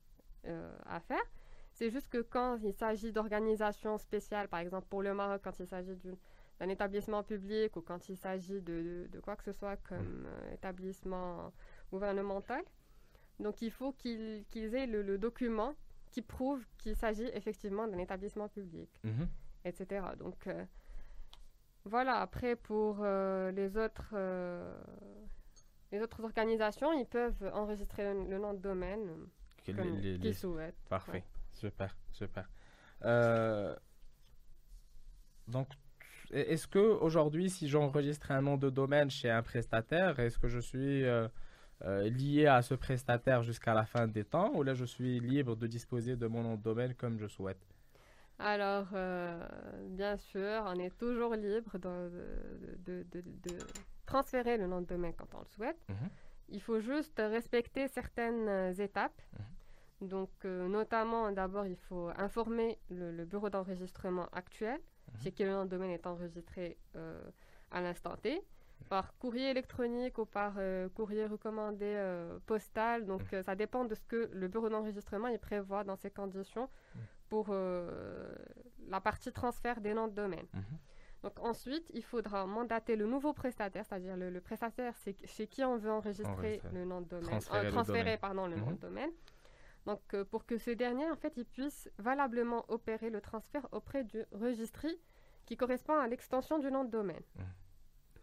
[0.85, 1.25] à faire.
[1.73, 5.67] C'est juste que quand il s'agit d'organisations spéciales, par exemple pour le Maroc, quand il
[5.67, 5.97] s'agit
[6.59, 11.51] d'un établissement public ou quand il s'agit de, de, quoi que ce soit comme établissement
[11.91, 12.63] gouvernemental,
[13.41, 15.75] donc il faut qu'ils aient le, le, document
[16.15, 19.27] qui prouve qu'il s'agit effectivement d'un établissement public, mhm.
[19.65, 20.05] etc.
[20.17, 20.63] Donc euh,
[21.83, 24.11] voilà, après pour euh, les autres...
[24.13, 24.79] Euh,
[25.91, 30.75] les autres organisations, ils peuvent enregistrer le, nom de domaine qu'ils souhaitent.
[30.89, 32.49] Parfait, super, super.
[35.47, 35.67] Donc,
[36.31, 40.59] est-ce que aujourd'hui, si j'enregistre un nom de domaine chez un prestataire, est-ce que je
[40.59, 41.05] suis
[41.83, 45.19] euh, euh, lié à ce prestataire jusqu'à la fin des temps ou là je suis
[45.19, 47.61] libre de disposer de mon nom de domaine comme je souhaite?
[48.37, 48.87] Alors,
[49.91, 52.11] bien sûr, on est toujours libre de,
[52.85, 53.57] de, de,
[54.05, 55.77] transférer le nom de domaine quand on le souhaite.
[55.87, 56.09] Mhm.
[56.49, 59.21] Il faut juste respecter certaines étapes.
[59.33, 59.45] Mhm.
[60.01, 65.21] Donc, euh, notamment, d'abord, il faut informer le, bureau d'enregistrement actuel, mhm.
[65.21, 67.21] chez qui le nom de domaine est enregistré euh,
[67.71, 68.41] à l'instant T,
[68.89, 71.89] par courrier électronique ou par euh, courrier recommandé
[72.45, 73.05] postal.
[73.05, 73.43] Donc, mhm.
[73.43, 77.01] ça dépend de ce que le bureau d'enregistrement il prévoit dans ces conditions mhm.
[77.29, 77.55] pour
[78.87, 80.47] la partie transfert des noms de domaine.
[81.23, 85.75] Donc ensuite, il faudra mandater le nouveau prestataire, c'est-à-dire le, prestataire c'est chez qui on
[85.75, 87.39] veut enregistrer le nom de domaine,
[87.71, 89.09] transférer, pardon, le nom de domaine.
[89.87, 94.03] Donc, euh, pour que ce dernier, en fait, il puisse valablement opérer le transfert auprès
[94.03, 94.99] du registry
[95.45, 97.23] qui correspond à l'extension du nom de domaine.
[97.35, 97.41] Mmh.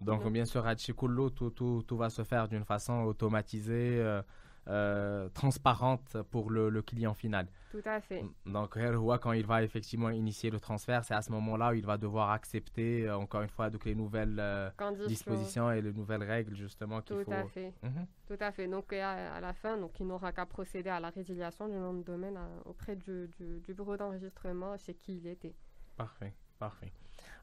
[0.04, 4.00] Donc, bien sûr, à Chikullo, tout, tout, tout, va se faire d'une façon automatisée.
[4.00, 4.22] Euh,
[4.68, 7.48] euh, transparente pour le, client final.
[7.72, 8.24] Tout à fait.
[8.46, 8.78] Donc,
[9.20, 12.30] quand il va effectivement initier le transfert, c'est à ce moment-là où il va devoir
[12.30, 14.70] accepter, euh, encore une fois, donc, les nouvelles euh,
[15.08, 17.24] dispositions et les nouvelles règles, justement, qu'il faut...
[17.24, 17.74] Tout à fait.
[17.82, 18.06] Mhm.
[18.28, 18.68] Tout à fait.
[18.68, 22.04] Donc, à, la fin, donc, il n'aura qu'à procéder à la résiliation du nom de
[22.04, 25.56] domaine auprès du, du, bureau d'enregistrement chez qui il était.
[25.96, 26.92] Parfait, parfait.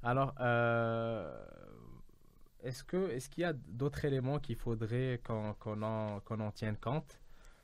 [0.03, 0.33] Alors,
[2.63, 7.19] est-ce que est-ce qu'il y a d'autres éléments qu'il faudrait qu'on en, en tienne compte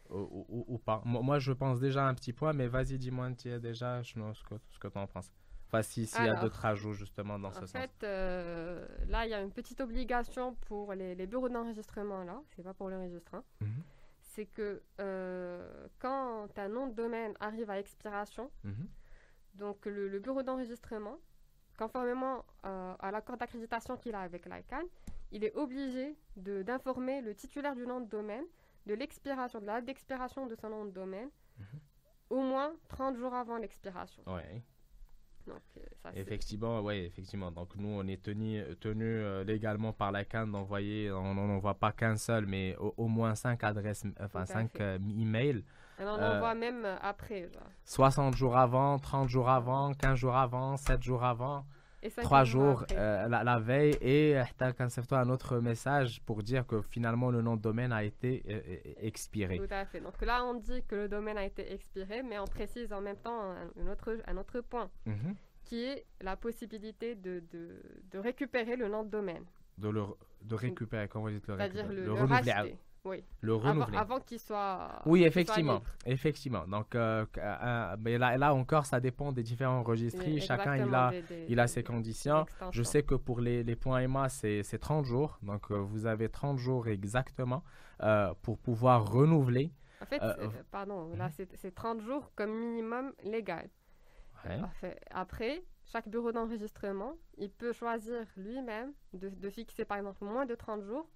[0.09, 1.01] ou, pas?
[1.05, 3.29] Moi, je pense déjà un petit point, mais vas-y, dis-moi
[3.59, 5.31] déjà ce que, ce que tu en penses.
[5.67, 7.75] Enfin, s'il y a d'autres ajouts justement dans ce sens.
[7.75, 12.41] En fait, euh, là, il y a une petite obligation pour les, bureaux d'enregistrement, là,
[12.55, 13.43] c'est pas pour le registre.
[13.61, 13.83] Mhm.
[14.21, 18.87] C'est que euh, quand un nom de domaine arrive à expiration, mhm.
[19.55, 21.17] donc le bureau d'enregistrement,
[21.77, 24.85] Conformément euh, à l'accord d'accréditation qu'il a avec l'ICANN,
[25.31, 28.45] il est obligé d'informer le titulaire du nom de domaine
[28.85, 31.65] de l'expiration, de la date d'expiration de son nom de domaine, mhm.
[32.29, 34.23] au moins 30 jours avant l'expiration.
[34.27, 34.61] Oui.
[35.47, 37.51] Donc, euh, ça, effectivement, oui, effectivement.
[37.51, 42.17] Donc, nous, on est tenu, tenu euh, légalement par l'ICANN d'envoyer, on n'envoie pas qu'un
[42.17, 44.79] seul, mais au, moins 5 adresses, enfin 5
[45.19, 45.63] emails
[45.99, 47.49] on en euh, voit même euh, après.
[47.85, 51.65] 60 jours avant, 30 jours avant, 15 jours avant, 7 jours avant.
[52.17, 57.55] 3 jours euh, la, veille et un autre message pour dire que finalement le nom
[57.55, 58.43] de domaine a été
[58.99, 59.57] expiré.
[59.57, 60.01] Tout à fait.
[60.01, 63.17] Donc là, on dit que le domaine a été expiré, mais on précise en même
[63.17, 65.33] temps un, autre, un autre point mhm.
[65.63, 67.81] qui est la possibilité de, de,
[68.11, 69.45] de, récupérer le nom de domaine.
[69.79, 70.03] De, le,
[70.43, 71.87] de récupérer, comment vous dites le récupérer?
[71.87, 72.75] C'est-à-dire le, le, renouveler.
[73.05, 73.23] Oui.
[73.41, 73.97] Le renouveler.
[73.97, 75.01] Avant, qu'il soit.
[75.05, 75.81] Oui, effectivement.
[76.05, 76.67] effectivement.
[76.67, 80.23] Donc, euh, euh, mais là, là encore, ça dépend des différents registres.
[80.39, 81.13] Chacun, il a,
[81.47, 82.45] il a ses conditions.
[82.71, 85.37] Je sais que pour les, les points EMA, c'est 30 jours.
[85.43, 87.63] Donc, euh, vous avez 30 jours exactement
[88.41, 89.71] pour pouvoir renouveler.
[90.01, 90.21] En fait,
[90.71, 91.45] pardon, là, mhm.
[91.55, 93.69] c'est 30 jours comme minimum légal.
[95.11, 100.55] Après, chaque bureau d'enregistrement, il peut choisir lui-même de, de fixer, par exemple, moins de
[100.55, 101.07] 30 jours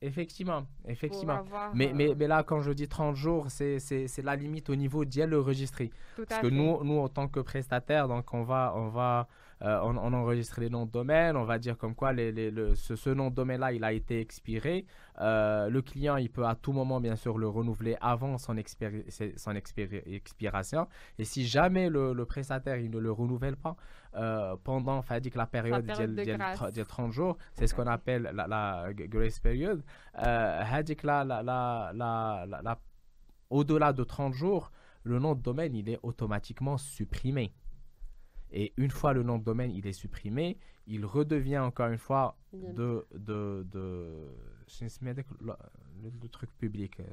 [0.00, 1.44] Effectivement, effectivement.
[1.74, 5.04] mais, mais, euh, mais, là, quand je dis 30 jours, c'est la limite au niveau
[5.04, 5.90] d'y le registrer.
[6.28, 9.26] Parce que nous, nous, en tant que prestataire, donc on va, on va
[9.62, 13.10] euh, on, enregistre les noms de domaine, on va dire comme quoi les, le, ce,
[13.10, 14.86] nom de domaine-là, il a été expiré.
[15.20, 18.54] Euh, le client, il peut à tout moment, bien sûr, le renouveler avant son,
[19.36, 20.88] son expiration.
[21.18, 23.76] Et si jamais le, prestataire, il ne le renouvelle pas,
[24.14, 28.92] euh, pendant dit que la période, de, 30 jours, c'est ce qu'on appelle la, la,
[28.92, 29.82] grace period.
[30.18, 30.62] Euh,
[31.02, 32.78] la, la, la,
[33.50, 34.70] au-delà de 30 jours,
[35.02, 37.52] le nom de domaine, il est automatiquement supprimé.
[38.52, 42.36] Et une fois le nom de domaine il est supprimé, il redevient encore une fois
[42.52, 44.14] de, de, de,
[45.42, 47.00] le, truc public.
[47.00, 47.04] Euh,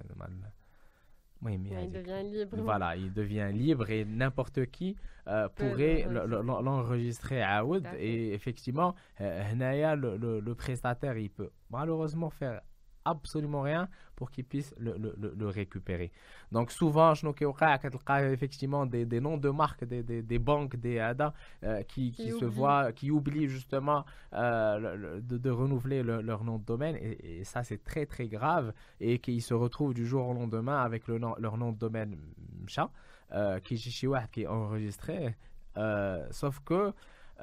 [1.41, 2.58] oui, mais il devient libre.
[2.62, 4.95] Voilà, il devient libre et n'importe qui
[5.28, 7.86] euh, pourrait l'enregistrer à Wood.
[7.98, 12.62] Et effectivement, euh, le, le, prestataire, il peut malheureusement faire
[13.06, 16.12] absolument rien pour qu'ils puissent le, le, le, récupérer.
[16.52, 21.00] Donc souvent, je vois effectivement des, des, noms de marques, des, des, des banques, des
[21.00, 26.58] ADA euh, qui, qui, se voient, qui oublient justement euh, de, de, renouveler leur nom
[26.58, 26.96] de domaine.
[26.96, 28.74] Et, ça, c'est très très grave.
[29.00, 32.18] Et qu'ils se retrouvent du jour au lendemain avec le nom, leur nom de domaine
[32.63, 32.89] MCHA,
[33.34, 35.36] euh, qui, qui est enregistré.
[36.32, 36.94] sauf que,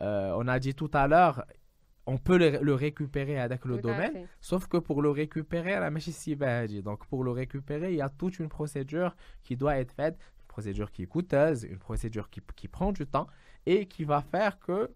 [0.01, 1.45] on a dit tout à l'heure,
[2.07, 5.91] on peut le, récupérer avec le domaine, sauf que pour le récupérer, la
[6.83, 10.47] Donc pour le récupérer, il y a toute une procédure qui doit être faite, une
[10.49, 13.27] procédure qui est coûteuse, une procédure qui, qui prend du temps
[13.67, 14.91] et qui va faire que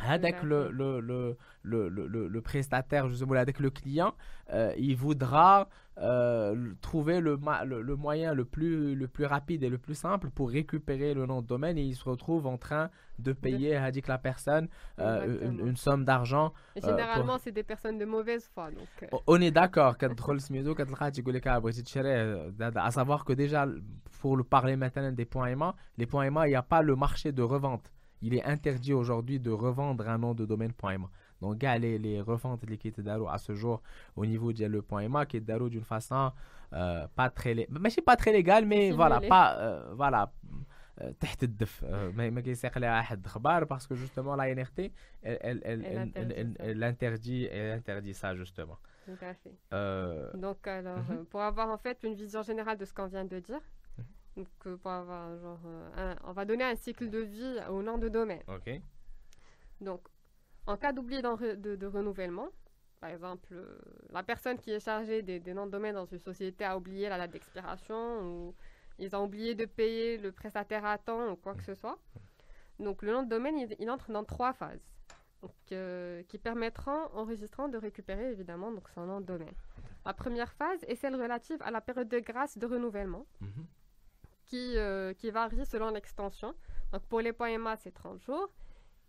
[0.00, 4.14] avec le, le, le, le, le, le prestataire, justement, avec le client,
[4.52, 9.78] euh, il voudra euh, trouver le, le, moyen le plus, le plus rapide et le
[9.78, 13.32] plus simple pour récupérer le nom de domaine et il se retrouve en train de
[13.32, 16.52] payer à la personne euh, une, somme d'argent.
[16.74, 18.70] généralement, c'est des personnes de mauvaise foi.
[18.72, 19.10] Donc...
[19.26, 19.96] On est d'accord.
[22.76, 23.66] à savoir que déjà,
[24.20, 27.30] pour parler maintenant des points aimants, les points aimants, il n'y a pas le marché
[27.30, 27.92] de revente
[28.23, 31.09] il est interdit aujourd'hui de revendre un nom de domaine .ma.
[31.41, 33.81] Donc, les, les reventes qui étaient à ce jour
[34.15, 36.31] au niveau de le .ma qui est d'une façon
[36.73, 40.31] euh, pas très mais c'est pas très légal mais voilà pas euh, voilà
[41.19, 44.91] تحت الدف ما ما كيسيق لها احد خبار باسكو جوستومون لا ان ار تي
[45.23, 50.31] elle interdit elle interdit ça justement tout à fait euh...
[50.45, 51.25] donc alors mm -hmm.
[51.31, 53.63] pour avoir en fait une vision générale de ce qu'on vient de dire
[54.36, 57.98] donc, euh, pour avoir, genre, euh, on va donner un cycle de vie au nom
[57.98, 58.42] de domaine.
[58.48, 58.80] OK.
[59.80, 60.00] Donc,
[60.66, 62.48] en cas d'oubli de, de, renouvellement,
[63.00, 63.78] par exemple, euh,
[64.10, 67.18] la personne qui est chargée des, noms de domaine dans une société a oublié la
[67.18, 68.54] date d'expiration ou
[68.98, 71.98] ils ont oublié de payer le prestataire à temps ou quoi que ce soit.
[72.80, 74.82] Donc, le nom de domaine, il, entre dans trois phases
[75.66, 79.52] qui permettront au registrant de récupérer évidemment donc, son nom de domaine.
[80.06, 83.26] La première phase est celle relative à la période de grâce de renouvellement.
[83.42, 83.66] Mhm
[84.46, 86.54] qui, euh, qui varie selon l'extension.
[86.92, 88.50] Donc pour les points MA, c'est 30 jours.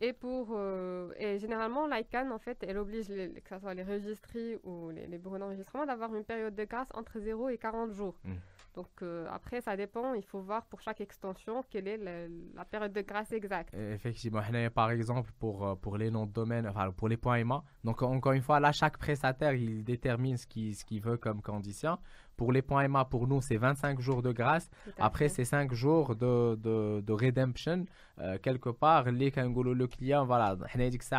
[0.02, 3.84] Et, pour, euh, et généralement, l'ICANN, en fait, elle oblige, les, que ce soit les
[3.84, 7.94] registries ou les, les bureaux d'enregistrement, d'avoir une période de grâce entre 0 et 40
[7.94, 8.16] jours.
[8.26, 8.34] Mmh.
[8.76, 10.14] Donc euh, après, ça dépend.
[10.14, 13.74] Il faut voir pour chaque extension quelle est la, période de grâce exacte.
[13.74, 14.42] Effectivement.
[14.74, 18.34] Par exemple, pour, pour les noms de domaine, enfin pour les points MA, donc encore
[18.34, 21.98] une fois, là, chaque prestataire, il détermine ce qu'il ce veut comme condition.
[22.38, 24.70] Pour les points MA, pour nous, c'est 25 jours de grâce.
[24.98, 27.86] Après, c'est 5 jours de, de, de redemption.
[28.20, 30.56] Euh, quelque part, les le client, voilà,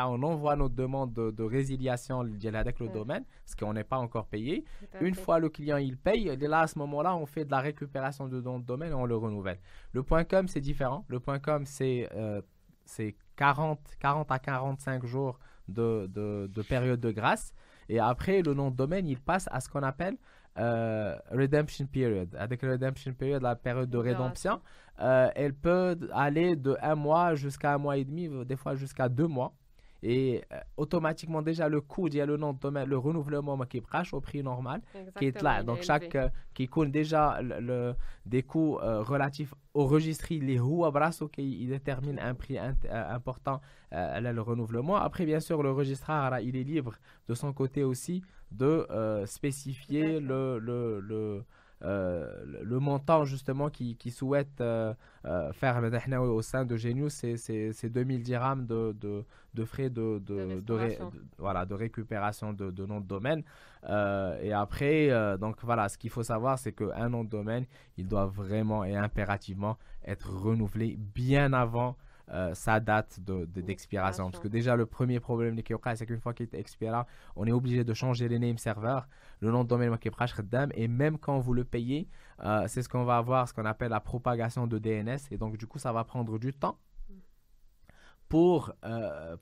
[0.09, 4.26] on envoie notre demande de, de résiliation avec le domaine, parce qu'on n'est pas encore
[4.26, 4.64] payé.
[5.00, 8.29] Une fois le client il paye, là, à ce moment-là, on fait de la récupération
[8.29, 9.59] de notre domaine et on le renouvelle.
[9.92, 11.05] Le point .com, c'est différent.
[11.09, 12.40] Le point .com, c'est euh,
[13.37, 17.52] 40, 40 à 45 jours de, de, de période de grâce.
[17.88, 20.16] Et après, le nom de domaine, il passe à ce qu'on appelle
[20.59, 22.35] euh, redemption period.
[22.38, 24.61] Avec la redemption period, la période de rédemption,
[25.01, 29.09] euh, elle peut aller de un mois jusqu'à un mois et demi, des fois jusqu'à
[29.09, 29.55] deux mois.
[30.02, 33.59] Et euh, automatiquement, déjà, le coût, il y a le nom de domaine, le renouvellement
[33.64, 34.82] qui est au prix normal,
[35.18, 35.62] qui est là.
[35.62, 40.59] Donc, chaque, euh, qui compte déjà le, des coûts euh, relatifs au registre, les
[40.92, 44.96] brasso qui détermine un prix important à le renouvellement.
[44.96, 46.94] Après, bien sûr, le registraire, il est libre
[47.28, 48.87] de son côté aussi de
[49.26, 51.44] spécifier le, le,
[51.81, 55.81] le euh, le montant justement qui, qui souhaite euh, euh, faire
[56.21, 60.79] au sein de Genius, c'est 2000 dirhams de, de, de frais de, de, de,
[61.39, 63.43] voilà, de récupération de, de nom de domaine.
[64.43, 68.27] et après, donc voilà, ce qu'il faut savoir, c'est qu'un nom de domaine, il doit
[68.27, 71.97] vraiment et impérativement être renouvelé bien avant
[72.31, 74.31] euh, sa date d'expiration.
[74.31, 77.01] Parce que déjà, le premier problème de Kyoka, c'est qu'une fois qu'il est expiré,
[77.37, 79.09] on est obligé de changer les name serveurs,
[79.41, 79.97] le nom de domaine
[80.75, 82.09] et même quand vous le payez,
[82.45, 85.19] euh, c'est ce qu'on va avoir, ce qu'on appelle la propagation de DNS.
[85.31, 86.79] Et donc, du coup, ça va prendre du temps
[88.29, 89.37] pour, euh,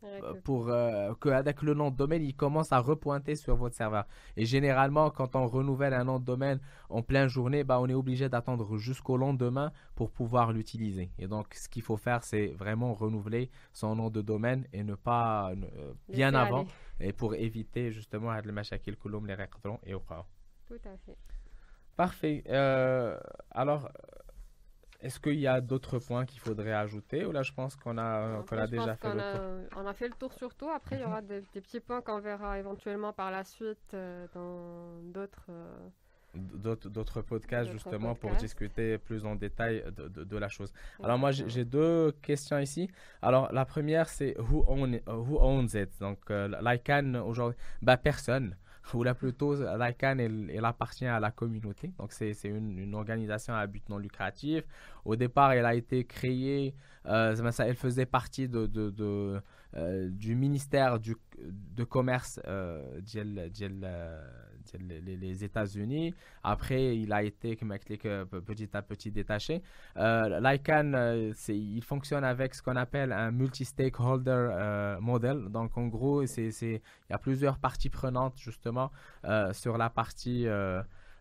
[0.45, 4.05] pour euh, qu'avec le nom de domaine, il commence à repointer sur votre serveur.
[4.37, 7.95] Et généralement, quand on renouvelle un nom de domaine en pleine journée, bah, on est
[7.95, 11.11] obligé d'attendre jusqu'au lendemain pour pouvoir l'utiliser.
[11.19, 14.95] Et donc, ce qu'il faut faire, c'est vraiment renouveler son nom de domaine et ne
[14.95, 16.67] pas euh, bien avant,
[17.01, 19.37] et pour éviter justement les machakil les
[19.85, 20.01] et au
[20.67, 21.17] Tout à fait.
[21.97, 22.45] Parfait.
[23.51, 23.89] alors,
[25.05, 28.43] est-ce qu'il y a d'autres points qu'il faudrait ajouter ou là je pense qu'on a,
[28.51, 30.71] a déjà fait le tour On a fait le tour surtout.
[30.71, 35.03] Après, il y aura des, petits points qu'on verra éventuellement par la suite euh, dans
[35.13, 35.47] d'autres.
[35.51, 35.89] Euh,
[36.35, 40.73] d'autres podcasts justement pour discuter plus en détail de, la chose.
[41.01, 42.91] Alors moi j'ai deux questions ici.
[43.23, 45.91] Alors la première c'est who, who owns it?
[46.01, 48.57] Donc euh, l'ICANN aujourd'hui, bah personne
[48.93, 51.93] ou là plutôt l'ICANN elle, elle, appartient à la communauté.
[51.99, 54.65] Donc c'est une, une, organisation à but non lucratif.
[55.05, 56.75] Au départ, elle a été créée,
[57.07, 59.41] euh, elle faisait partie de, de
[59.77, 63.01] euh, du ministère du, de commerce euh,
[64.79, 66.15] les, États-Unis.
[66.43, 69.63] Après, il a été petit à petit détaché.
[69.97, 75.49] Euh, L'ICANN, euh, il fonctionne avec ce qu'on appelle un multi-stakeholder euh, model.
[75.51, 78.91] Donc, en gros, il y a plusieurs parties prenantes justement
[79.53, 80.47] sur la partie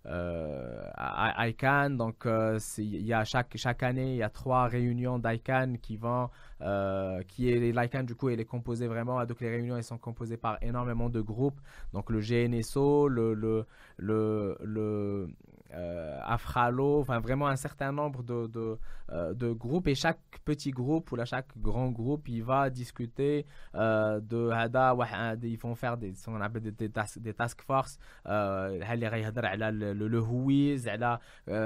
[0.06, 1.98] euh, ICANN.
[1.98, 5.98] Donc, euh, il y a chaque, chaque année, il y a trois réunions d'ICANN qui
[5.98, 6.30] vont,
[6.62, 9.98] euh, qui est l'ICANN du coup, elle est composée vraiment, donc les réunions elles sont
[9.98, 11.60] composées par énormément de groupes.
[11.94, 13.66] Donc, le GNSO, le, le,
[13.98, 15.30] le, le
[15.74, 18.78] euh, Afralo, enfin vraiment un certain nombre de,
[19.12, 19.88] euh, groupes.
[19.88, 23.46] Et chaque petit groupe ou chaque grand groupe il va discuter
[23.76, 24.96] euh, de hada
[25.42, 27.98] ils vont faire des qu'on appelle des, task, des task force.
[28.28, 28.80] Euh,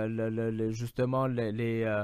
[0.07, 2.03] le, le, le, justement les, les,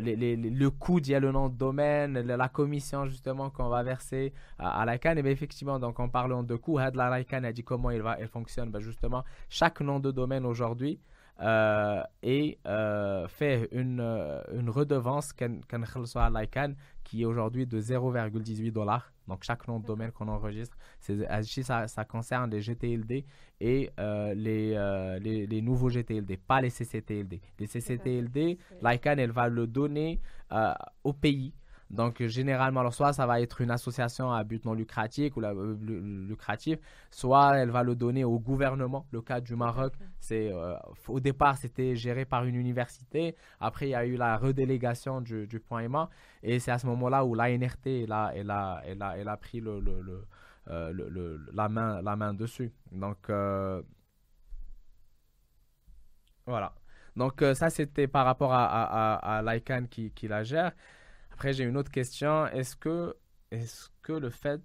[0.00, 4.82] les, le coût d'y le nom de domaine la commission justement qu'on va verser à,
[4.82, 7.90] à l'ICANN et bien effectivement donc en parlant de coût la l'ICANN a dit comment
[7.90, 8.70] il va elle fonctionne.
[8.70, 11.00] Ben justement chaque nom de domaine aujourd'hui
[11.40, 19.12] euh, et euh, fait une, euh, une redevance qui est aujourd'hui de 0,18 dollars.
[19.26, 23.24] Donc chaque nom de domaine qu'on enregistre, ça, ça concerne les GTLD
[23.60, 27.40] et les, les, les, nouveaux GTLD, pas les CCTLD.
[27.58, 30.20] Les CCTLD, l'ICANN, elle va le donner
[31.02, 31.54] au pays
[31.94, 35.50] donc, généralement, alors soit ça va être une association à but non lucratif ou la,
[35.50, 35.76] euh,
[36.28, 36.80] lucratif,
[37.12, 39.06] soit elle va le donner au gouvernement.
[39.12, 40.74] Le cas du Maroc, c'est euh,
[41.06, 43.36] au départ, c'était géré par une université.
[43.60, 46.10] Après, il y a eu la redélégation du, du point EMA.
[46.42, 49.36] Et c'est à ce moment-là où l'ANRT, elle a, elle, a, elle, a, elle a
[49.36, 50.26] pris le, le,
[50.68, 52.72] euh, le, la, main, la main dessus.
[52.90, 53.30] Donc,
[56.46, 56.74] voilà.
[57.14, 60.72] Donc, ça, c'était par rapport à, à, à, l'ICANN qui, qui la gère.
[61.34, 62.46] Après, j'ai une autre question.
[62.46, 63.16] Est-ce que,
[63.50, 64.60] est que le fait,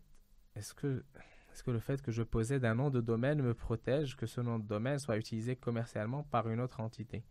[0.55, 1.03] est-ce que,
[1.51, 4.39] est-ce que le fait que je possède un nom de domaine me protège que ce
[4.39, 7.24] nom de domaine soit utilisé commercialement par une autre entité?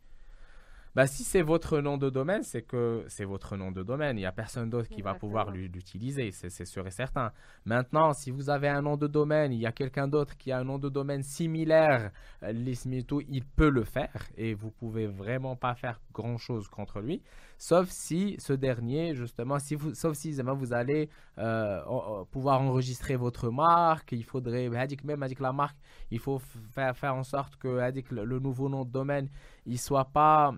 [0.99, 4.17] Bah, si c'est votre nom de domaine, c'est que c'est votre nom de domaine.
[4.17, 7.31] Il n'y a personne d'autre qui va pouvoir l'utiliser, c'est sûr et certain.
[7.65, 10.59] Maintenant, si vous avez un nom de domaine, il y a quelqu'un d'autre qui a
[10.59, 12.11] un nom de domaine similaire,
[12.43, 17.23] euh, l'ISMITO, il peut le faire et vous pouvez vraiment pas faire grand-chose contre lui,
[17.59, 23.51] sauf si ce dernier, justement, si vous, sauf si vous allez euh, pouvoir enregistrer votre
[23.51, 24.71] marque, il faudrait,
[25.05, 25.77] même avec la marque,
[26.13, 26.39] il faut
[26.71, 29.29] faire, en sorte que le nouveau nom de domaine,
[29.67, 30.55] il soit pas,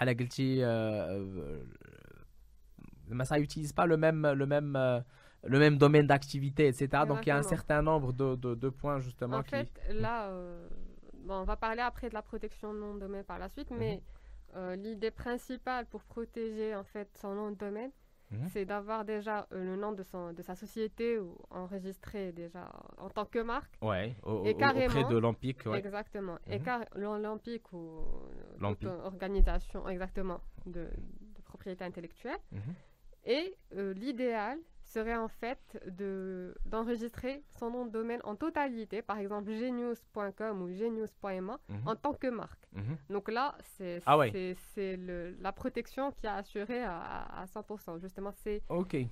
[0.00, 0.14] euh,
[0.62, 1.64] euh
[3.24, 5.00] ça n'utilise pas le même, le même, euh,
[5.44, 7.02] le même domaine d'activité, etc.
[7.06, 9.38] Donc il y a un certain nombre de, points justement.
[9.38, 9.50] En qui...
[9.50, 10.30] fait, là,
[11.28, 13.78] on va parler après de la protection de nom de domaine par la suite, mhm.
[13.78, 14.02] mais
[14.56, 17.90] euh, l'idée principale pour protéger en fait son nom de domaine,
[18.30, 18.48] Mhm.
[18.48, 23.08] c'est d'avoir déjà euh, le nom de, son, de sa société ou enregistré déjà en
[23.08, 23.72] tant que marque.
[23.80, 25.54] Ouais, et auprès de l'Empire.
[25.74, 26.38] Exactement.
[26.48, 26.64] Et mhm.
[26.64, 28.02] car l'Empire ou
[29.04, 30.88] organisation exactement de,
[31.36, 32.38] de propriété intellectuelle.
[32.50, 32.74] Mhm.
[33.24, 39.18] Et euh, l'idéal, serait en fait de, d'enregistrer son nom de domaine en totalité, par
[39.18, 41.82] exemple genius.com ou genius.ma, mhm.
[41.84, 42.66] en tant que marque.
[42.72, 42.96] Mhm.
[43.10, 44.18] Donc là, c'est, ah
[44.74, 48.00] c'est, le, la protection qui a assuré à, à 100%.
[48.00, 48.62] Justement, c'est,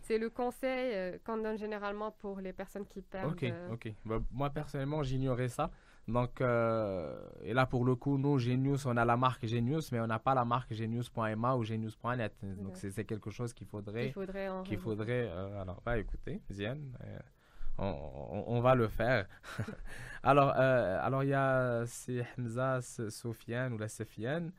[0.02, 3.32] c'est le conseil euh, qu'on donne généralement pour les personnes qui perdent.
[3.32, 3.92] Ok, euh, ok.
[4.04, 5.70] Bah, moi, personnellement, j'ignorais ça.
[6.06, 10.00] Donc, euh, et là, pour le coup, nous, Genius, on a la marque Genius, mais
[10.00, 12.34] on n'a pas la marque genius.ma ou genius.net.
[12.42, 14.12] Donc, c'est quelque chose qu'il faudrait.
[14.64, 15.28] Qu'il faudrait.
[15.28, 17.18] Euh, alors, bah, écoutez, Ziane, euh,
[17.78, 19.26] on, on, va le faire.
[20.22, 21.84] alors, alors, il y a
[22.38, 24.52] Hamza Sofiane ou la Sofiane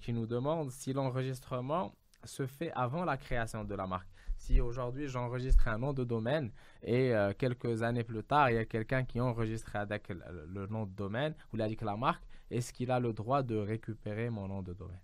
[0.00, 4.13] qui nous demande si l'enregistrement se fait avant la création de la marque
[4.44, 6.50] si aujourd'hui j'enregistre un nom de domaine
[6.82, 10.84] et euh, quelques années plus tard, il y a quelqu'un qui enregistre avec le, nom
[10.84, 14.62] de domaine ou la, la marque, est-ce qu'il a le droit de récupérer mon nom
[14.62, 15.00] de domaine?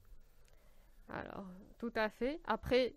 [1.08, 1.46] Alors,
[1.78, 2.40] tout à fait.
[2.44, 2.94] Après,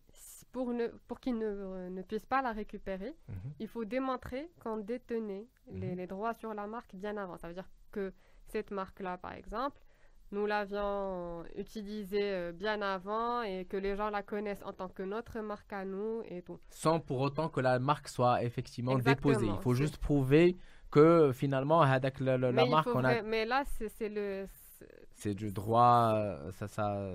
[0.52, 3.54] pour, ne, pour qu'il ne, ne, puisse pas la récupérer, mhm.
[3.60, 5.98] il faut démontrer qu'on détenait les, mhm.
[5.98, 7.38] les droits sur la marque bien avant.
[7.38, 8.14] Ça veut dire que
[8.48, 9.80] cette marque-là, par exemple,
[10.34, 15.03] nous l'avions utilisée euh, bien avant et que les gens la connaissent en tant que
[15.03, 16.59] notre marque à nous et tout.
[16.69, 19.45] Sans pour autant que la marque soit effectivement déposée.
[19.45, 20.57] Il faut juste prouver
[20.91, 23.21] que finalement, avec la, marque, on a.
[23.21, 24.47] Mais là, c'est le.
[25.13, 27.09] C'est du droit, euh, ça, ça,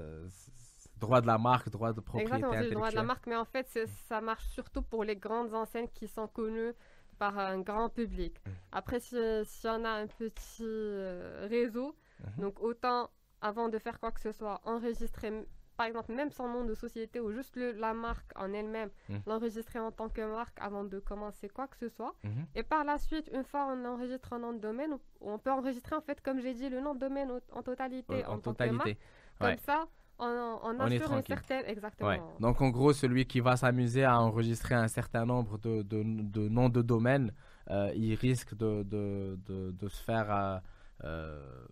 [0.98, 3.36] droit de la marque, droit de propriété Exactement, c'est le droit de la marque, mais
[3.36, 3.66] en fait,
[4.08, 6.72] ça marche surtout pour les grandes enseignes qui sont connues
[7.18, 8.36] par un grand public.
[8.46, 8.50] Mmh.
[8.72, 11.94] Après, si, si on a un petit euh, réseau,
[12.24, 12.42] Mhm.
[12.44, 13.10] Donc autant,
[13.40, 15.32] avant de faire quoi que ce soit, enregistrer
[15.76, 19.18] par exemple, même son nom de société ou juste le, la marque en elle-même, Mm.
[19.28, 22.16] l'enregistrer en tant que marque avant de commencer quoi que ce soit.
[22.24, 22.46] Mhm.
[22.56, 25.52] Et par la suite, une fois on enregistre un nom de domaine, on on peut
[25.52, 28.54] enregistrer en fait, comme j'ai dit, le nom de domaine en totalité En en, tant
[28.54, 28.78] que marque.
[28.78, 28.98] totalité.
[29.38, 29.56] Comme Ouais.
[29.58, 29.86] ça,
[30.18, 31.64] on, on On est assure une certaine...
[31.66, 32.08] Exactement.
[32.08, 32.20] Ouais.
[32.40, 36.02] Donc en gros, celui qui va s'amuser à enregistrer un certain nombre de, de,
[36.38, 37.32] de noms de domaine,
[37.70, 40.58] euh, il risque de, de, de, de se faire euh,
[41.04, 41.66] euh,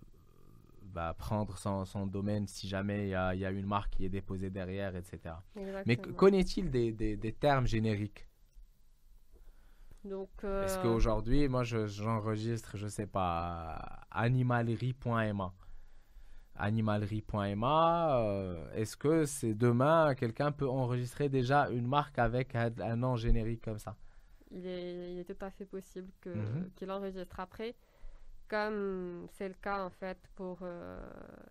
[0.96, 4.04] bah, prendre son, son domaine si jamais il y a, y a une marque qui
[4.06, 5.42] est déposée derrière, etc.
[5.86, 8.26] Mais connaît-il des, des, des termes génériques?
[10.04, 10.30] Donc,
[10.60, 15.54] Est-ce euh, qu'aujourd'hui, moi, je- j'enregistre, je sais pas, animalerie.ma.
[16.56, 22.96] Animalerie.ma, euh, est-ce que c'est demain, quelqu'un peut enregistrer déjà une marque avec un, un
[22.96, 23.96] nom générique comme ça?
[24.50, 26.66] Il est, il est tout à fait possible Mhm.
[26.76, 27.74] qu'il enregistre après,
[28.48, 31.00] comme c'est le cas en fait pour euh,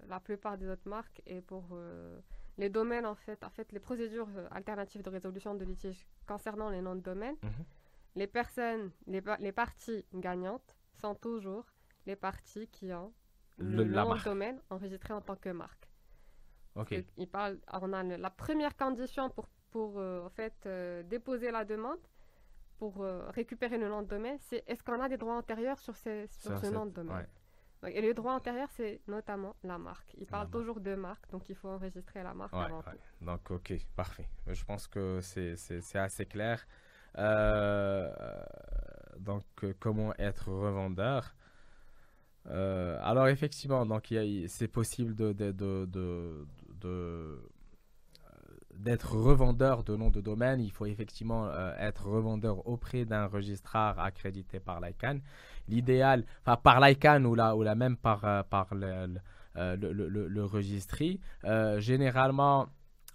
[0.07, 2.19] la plupart des autres marques et pour euh,
[2.57, 6.69] les domaines en fait, en fait les procédures euh, alternatives de résolution de litige concernant
[6.69, 7.65] les noms de domaine, Mhm.
[8.15, 11.65] les personnes, les, les parties gagnantes sont toujours
[12.05, 13.13] les parties qui ont
[13.57, 15.89] Le- nom de domaine enregistré en tant que marque.
[16.75, 16.93] Ok.
[16.93, 20.67] Donc, il parle, on a le- la première condition pour, pour euh, en fait,
[21.07, 21.99] déposer la demande,
[22.77, 25.95] pour euh, récupérer le nom de domaine, c'est est-ce qu'on a des droits antérieurs sur,
[25.95, 27.15] ces, sur ce cette- nom de domaine.
[27.17, 27.27] ouais.
[27.83, 30.13] Donc, et les droits antérieurs, c'est notamment la marque.
[30.17, 32.83] Il parle toujours de marque, donc il faut enregistrer la marque Ouais, avant ouais.
[33.19, 33.25] tout.
[33.25, 34.27] Donc, ok, parfait.
[34.47, 35.55] Je pense que c'est
[35.99, 36.65] assez clair.
[37.17, 38.11] Euh,
[39.19, 41.35] donc, euh, comment être revendeur?
[42.47, 44.13] Euh, Alors, effectivement, donc
[44.47, 47.49] c'est possible de, de, de- de-
[48.79, 50.59] d'être revendeur de nom de domaine.
[50.61, 55.21] Il faut effectivement euh, être revendeur auprès d'un registraire accrédité par l'ICANN.
[55.67, 59.07] L'idéal, enfin par l'ICANN ou, la, même par, euh, par le,
[59.55, 61.19] le, euh, registry.
[61.77, 62.67] Généralement,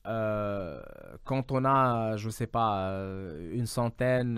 [0.04, 2.90] quand on a, je sais pas,
[3.52, 4.36] une centaine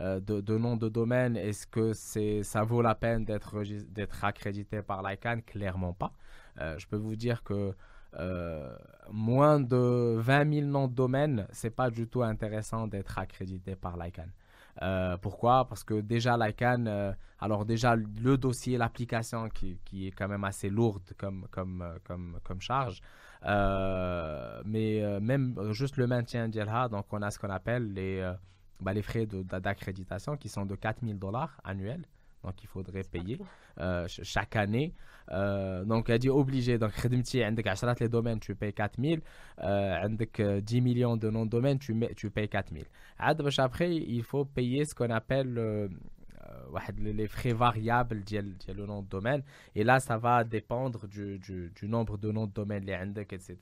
[0.00, 5.02] de, noms de domaine, est-ce que c'est, ça vaut la peine d'être, d'être accrédité par
[5.02, 5.42] l'ICANN?
[5.42, 6.12] Clairement pas.
[6.56, 7.74] Je peux vous dire que
[8.18, 8.74] euh,
[9.10, 13.96] moins de 20 000 noms de domaine, c'est pas du tout intéressant d'être accrédité par
[13.96, 14.30] l'ICANN.
[14.82, 15.68] Euh, pourquoi?
[15.68, 20.44] Parce que déjà l'ICANN, euh, alors déjà le dossier, l'application qui, qui est quand même
[20.44, 21.84] assez lourde comme, comme,
[22.42, 23.00] comme, charge,
[23.44, 28.32] mais même juste le maintien d'ILHA, donc on a ce qu'on appelle les,
[28.80, 32.06] bah, les frais d'accréditation qui sont de 4000 dollars annuels,
[32.43, 33.37] donc il faudrait payer
[33.79, 34.93] euh, ch- chaque année.
[35.31, 39.21] Euh, donc elle dit obligé donc خدمتي عندك 10 les domaines tu payes 4000
[39.59, 42.85] euh, عندك euh, 10 millions de noms de domaines tu, mets- tu payes 4000
[43.19, 45.87] عاد باش après il faut payer ce qu'on appelle euh,
[46.41, 49.43] euh, واحد les frais variables ديال ديال le nom de domaine
[49.75, 53.33] et là ça va dépendre du, du, du nombre de noms de domaine اللي عندك
[53.33, 53.53] etc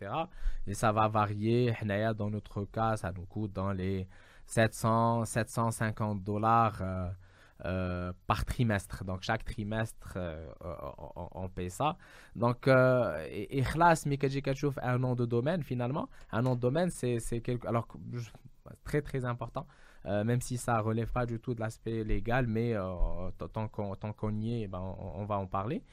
[0.67, 4.07] et ça va varier حنايا dans notre cas ça nous coûte dans les
[4.45, 6.81] 700 750 dollars
[7.64, 9.04] euh, par trimestre.
[9.04, 10.50] Donc, chaque trimestre, euh,
[11.14, 11.96] on, on, paye ça.
[12.34, 13.62] Donc, euh, et,
[14.82, 16.08] un nom de domaine, finalement.
[16.32, 17.68] Un nom de domaine, c'est quelque...
[17.68, 17.86] Alors,
[18.82, 19.68] très, très important.
[20.06, 22.74] Euh, même si ça relève pas du tout de l'aspect légal, mais
[23.52, 25.84] tant qu'on y est, eh ben, on, va en parler.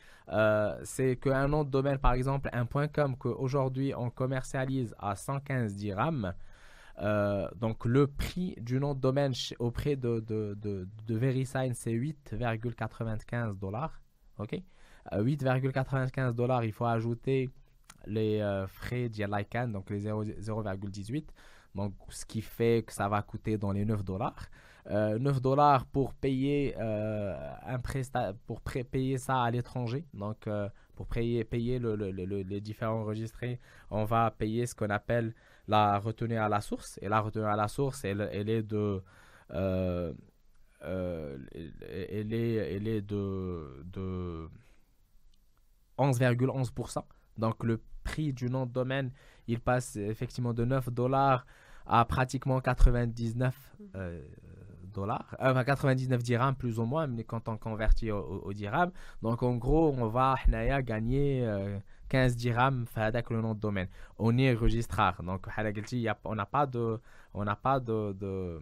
[0.84, 6.34] C'est qu'un nom de domaine, par exemple, un .com qu'aujourd'hui on commercialise à 115 dirhams,
[7.02, 13.58] euh, donc le prix du nom de domaine auprès de, de, de, VeriSign, c'est 8,95
[13.58, 14.02] dollars.
[14.38, 14.62] OK?
[15.14, 17.50] Euh, 8,95 dollars, il faut ajouter
[18.06, 21.26] les euh, frais d'ICANN, donc les 0 0,18.
[21.76, 24.48] Donc ce qui fait que ça va coûter dans les 9 dollars.
[24.90, 27.36] Euh, 9 dollars pour payer euh,
[27.66, 30.06] un presta pour payer ça à l'étranger.
[30.14, 33.60] Donc euh, pour payer, payer le- le- les différents enregistrés,
[33.92, 35.34] on va payer ce qu'on appelle
[35.70, 37.00] la retenue à la source.
[37.02, 39.02] Et la retenue à la source, elle, elle est de.
[39.52, 40.14] Euh,
[40.84, 44.50] euh, elle, est, elle est de, de
[45.98, 47.04] 11,11%.
[47.38, 49.12] Donc le prix du nom de domaine,
[49.48, 51.46] il passe effectivement de 9 dollars
[51.86, 53.56] à pratiquement 99
[53.96, 54.22] euh,
[54.94, 58.54] dollars, euh, enfin 99 dirhams plus ou moins, mais quand on convertit au, au, au
[58.54, 58.92] dirham.
[59.22, 60.36] Donc en gros, on va
[60.84, 61.46] gagner
[62.09, 63.89] 15 dirhams في هذاك le nom de domaine.
[64.19, 65.23] On est registraire.
[65.23, 66.99] Donc بحال قلتي, y a- on n'a pas de
[67.35, 68.61] on n'a pas de, de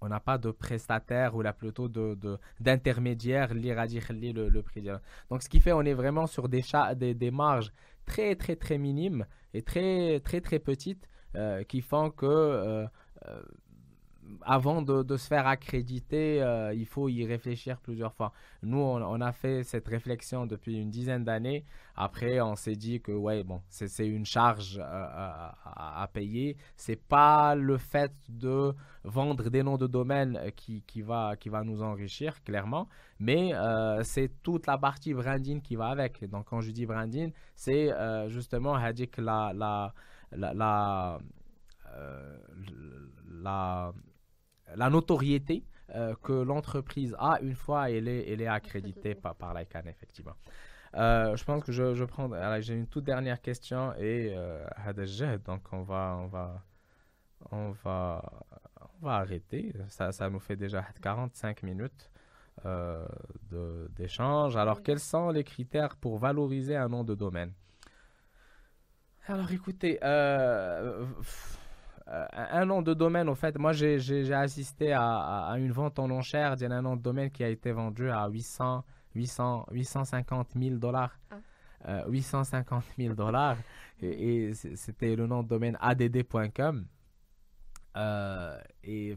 [0.00, 4.48] on n'a pas de prestataire ou là plutôt de de- d'intermédiaire اللي غادي يخلي le,
[4.52, 4.98] le prix ديالو.
[5.30, 7.72] Donc ce qui fait on est vraiment sur des, cha- des, des marges
[8.06, 12.86] très très très minimes et très très très petites euh, qui font que euh,
[13.26, 13.42] euh,
[14.41, 18.31] avant de, se faire accréditer, euh, il faut y réfléchir plusieurs fois.
[18.63, 21.65] Nous, on, a fait cette réflexion depuis une dizaine d'années.
[21.95, 26.57] Après, on s'est dit que ouais, bon, c'est une charge euh, à, à, payer.
[26.75, 28.73] C'est pas le fait de
[29.03, 32.87] vendre des noms de domaine qui, va, qui va nous enrichir, clairement,
[33.19, 36.23] mais euh, c'est toute la partie branding qui va avec.
[36.29, 37.91] Donc, quand je dis branding, c'est
[38.27, 39.93] justement la, la,
[40.31, 41.19] la, la
[43.43, 43.93] la,
[44.75, 45.63] la notoriété
[45.95, 50.35] euh, que l'entreprise a une fois elle est, elle est accréditée par, par l'ICANN, effectivement.
[50.95, 52.29] Euh, je pense que je, je prends.
[52.59, 54.67] J'ai une toute dernière question et euh,
[55.45, 56.63] donc on va, on va,
[57.51, 58.21] on va,
[58.81, 59.73] on va arrêter.
[59.87, 62.11] Ça, ça nous fait déjà 45 minutes
[63.95, 64.57] d'échange.
[64.57, 67.53] Alors, quels sont les critères pour valoriser un nom de domaine?
[69.27, 69.99] Alors, écoutez,
[72.09, 76.55] euh, un nom de domaine, au fait, moi j'ai assisté à, une vente en enchère
[76.55, 78.83] d'un nom de domaine qui a été vendu à 800,
[79.15, 81.19] 800, 850 000 dollars.
[82.07, 83.57] 850 000 dollars.
[84.01, 86.85] Et, c'était le nom de domaine add.com.
[87.97, 89.15] Euh, et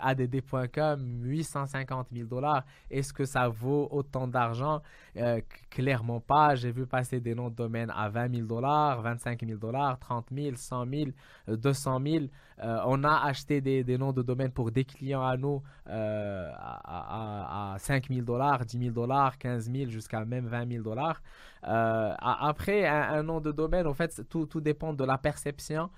[0.00, 2.64] add.com, 850 000 dollars.
[2.90, 4.82] Est-ce que ça vaut autant d'argent?
[5.16, 5.40] Euh,
[5.70, 6.54] Clairement pas.
[6.54, 10.26] J'ai vu passer des noms de domaine à 20 000 dollars, 25 000 dollars, 30
[10.32, 11.10] 000, 100 000,
[11.48, 12.24] 200 000.
[12.62, 17.78] on a acheté des, noms de domaine pour des clients à nous euh, à, à,
[17.78, 21.20] 5 000 dollars, 10 000 dollars, 15 000 jusqu'à même 20 000 dollars.
[21.66, 25.90] Euh, après, un, nom de domaine, en fait, tout, tout dépend de la perception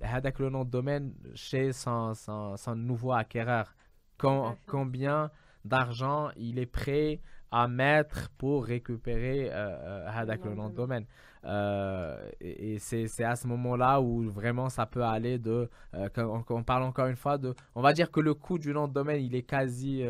[0.00, 3.74] avec le nom de domaine chez son, son, nouveau acquéreur.
[4.18, 5.30] combien
[5.64, 11.06] d'argent il est prêt à mettre pour récupérer euh, euh le nom de domaine?
[11.44, 16.62] Euh, et, c'est à ce moment-là où vraiment ça peut aller de, euh, quand on,
[16.64, 19.22] parle encore une fois de, on va dire que le coût du nom de domaine
[19.22, 20.04] il est quasi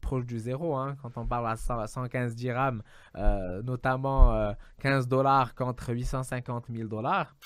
[0.00, 2.82] proche du zéro hein, quand on parle à 115 dirhams,
[3.62, 7.36] notamment 15 dollars contre 850 000 dollars.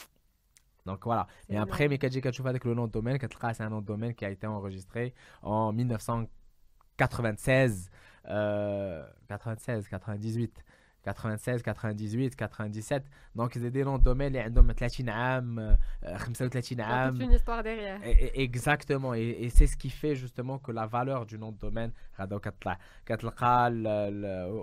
[0.87, 1.27] Donc voilà.
[1.49, 4.25] Et après, Mekaji Kachufa avec le nom de domaine, c'est un nom de domaine qui
[4.25, 5.13] a été enregistré
[5.43, 7.91] en 1996,
[8.29, 10.65] euh, 96, 98.
[11.06, 13.04] 96 98 97
[13.36, 18.00] donc c'est des noms de domaine اللي عندهم 30 عام 35 عام une histoire derrière
[18.36, 21.92] exactement et, c'est ce qui fait justement que la valeur du nom de domaine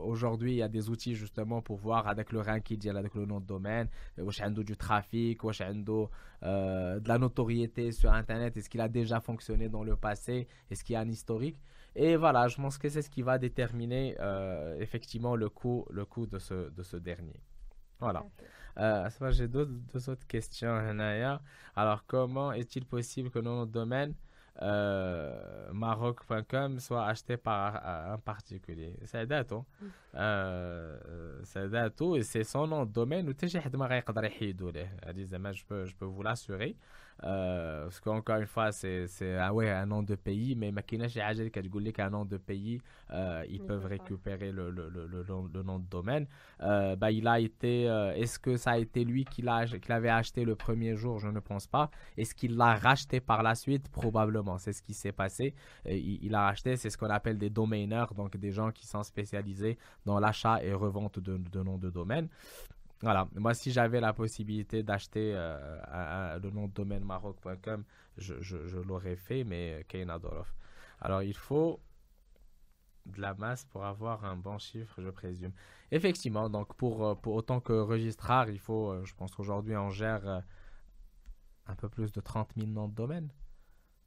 [0.05, 3.41] aujourd'hui il y a des outils justement pour voir avec le ranking avec le nom
[3.41, 6.09] de domaine واش عنده du trafic واش عنده
[6.43, 10.95] de la notoriété sur internet est-ce qu'il a déjà fonctionné dans le passé est-ce qu'il
[10.95, 11.61] y a un historique
[11.96, 16.06] Et voilà, je pense que c'est ce qui va déterminer euh, effectivement le coût, le
[16.06, 17.40] coût de, ce, de ce dernier.
[18.00, 18.24] Voilà.
[18.80, 20.76] Euh, J'ai deux, deux, autres questions.
[21.76, 24.16] Alors, comment est-il possible que notre domaine
[24.62, 28.98] euh, maroc.com soit acheté par un particulier?
[29.06, 29.20] C'est
[30.14, 30.18] Mm.
[30.18, 33.28] Euh, c'est dato et c'est son nom de domaine.
[33.28, 33.34] Je
[35.66, 36.76] peux, je peux vous l'assurer.
[37.24, 39.08] Euh, parce qu'encore une fois, c'est
[39.40, 44.52] ah un nom de pays, mais qui un nom de pays, euh, ils peuvent récupérer
[44.52, 44.72] le,
[45.64, 46.28] nom de domaine.
[46.62, 47.84] Euh, bah, il a été,
[48.16, 51.20] est-ce que ça a été lui qui l'avait acheté le premier jour?
[51.20, 51.90] Je ne pense pas.
[52.18, 53.90] Est-ce qu'il l'a racheté par la suite?
[53.90, 54.58] Probablement.
[54.58, 55.54] C'est ce qui s'est passé.
[55.86, 59.04] Il, il, a racheté, c'est ce qu'on appelle des domainers, donc des gens qui sont
[59.04, 62.30] spécialisés dans l'achat et revente de, noms de domaine.
[63.02, 67.84] Voilà, moi si j'avais la possibilité d'acheter euh, le nom de domaine maroc.com,
[68.18, 70.54] je, l'aurais fait, mais Keynadorov.
[71.02, 71.82] Alors il faut
[73.06, 75.52] de la masse pour avoir un bon chiffre, je présume.
[75.92, 80.42] Effectivement, donc pour, euh, autant que registrar, il faut, euh, je pense qu'aujourd'hui on gère
[81.66, 83.30] un peu plus de 30 000 noms de domaine.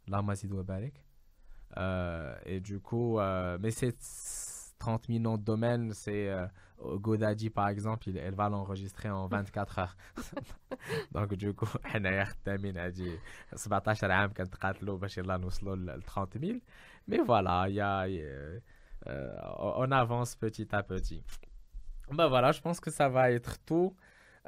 [0.08, 0.54] Là, Mazid
[2.46, 3.18] et du coup,
[3.60, 3.94] mais c'est
[4.79, 6.29] 30 000 noms de domaine, c'est
[6.79, 9.97] GoDaddy par exemple, elle va l'enregistrer en 24 heures.
[11.11, 13.19] Donc du coup, احنا خدامين هادي
[13.55, 16.59] 17 عام كنتقاتلوا باش يلا نوصلوا ل 30 000.
[17.07, 18.59] Mais voilà, il y a, euh,
[19.83, 21.23] on avance petit à petit.
[22.11, 23.95] Ben voilà, je pense que ça va être tout.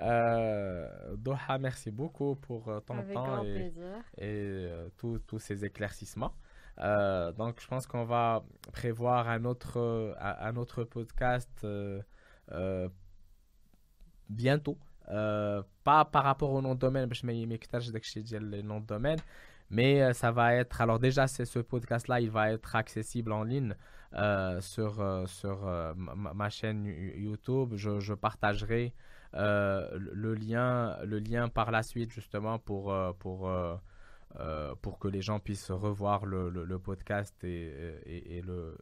[0.02, 3.74] Euh, Doha, merci beaucoup pour euh, ton temps et,
[4.18, 6.34] et euh, tous ces éclaircissements.
[6.81, 11.67] Euh, donc, je pense qu'on va prévoir un autre, un autre podcast
[12.53, 12.89] euh,
[14.29, 14.79] bientôt.
[15.11, 19.19] Euh, pas par rapport au nom de domaine, parce que le nom de domaine,
[19.71, 20.81] mais euh, ça va être.
[20.81, 23.75] Alors, déjà, ce podcast-là, il va être accessible en ligne
[24.61, 27.75] sur, sur ma, chaîne YouTube.
[27.77, 28.95] Je, je partagerai
[29.33, 32.95] le, lien, le lien par la suite, justement, pour.
[33.19, 33.51] pour
[34.83, 37.73] pour que les gens puissent revoir le, le, podcast et,
[38.07, 38.77] et, le,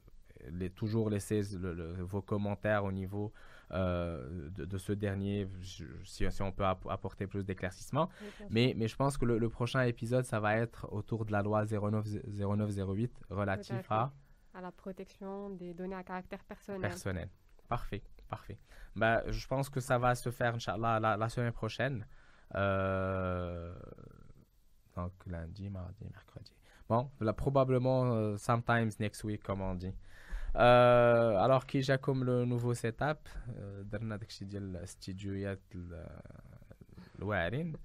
[0.51, 1.43] les, toujours laisser
[2.01, 3.33] vos commentaires au niveau
[3.73, 5.49] euh, de, ce dernier,
[6.05, 8.09] si, on peut apporter plus d'éclaircissements.
[8.51, 11.65] mais, mais je pense que le, prochain épisode, ça va être autour de la loi
[11.65, 14.13] 09, 0908 relatif à...
[14.55, 16.81] À la protection des données à caractère personnel.
[16.81, 17.29] Personnel.
[17.69, 18.59] Parfait, parfait.
[18.95, 22.07] Bah, je pense que ça va se faire, Inch'Allah, la, la semaine prochaine.
[22.55, 23.75] Euh,
[24.96, 26.54] donc lundi, mardi, mercredi.
[26.90, 29.94] Bon, là, probablement uh, sometimes next week, comme on dit.
[30.56, 33.30] Euh, alors qui j'ai comme le nouveau setup
[33.84, 35.60] درنا داكشي ديال الاستديوهات
[37.20, 37.76] الواعرين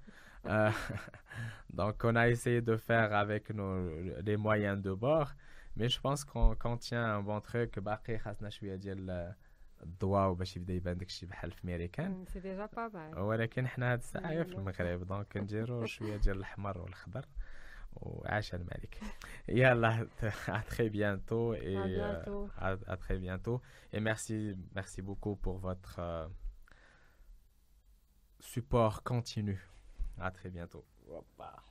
[1.73, 3.89] donc on a essayé de faire avec nos,
[4.21, 5.31] les moyens de bord
[5.77, 9.35] mais je pense qu'on qu tient un bon truc باقي خاصنا شويه ديال
[9.84, 12.26] الضواء باش يبدا يبان داكشي بحال في ميريكان.
[12.26, 16.78] سي ديجا با مال ولكن حنا هاد الساعة في المغرب دونك نديرو شوية ديال الاحمر
[16.78, 17.26] والخضر
[17.94, 19.00] وعاش الملك.
[19.50, 20.08] يلا
[20.48, 22.50] à très bientôt et à, bientôt.
[22.62, 23.62] Euh, à, à, très bientôt.
[23.94, 26.28] Et merci merci beaucoup pour votre euh,
[28.40, 29.60] support continu.
[30.20, 30.86] À très bientôt.
[31.10, 31.71] Hoppa.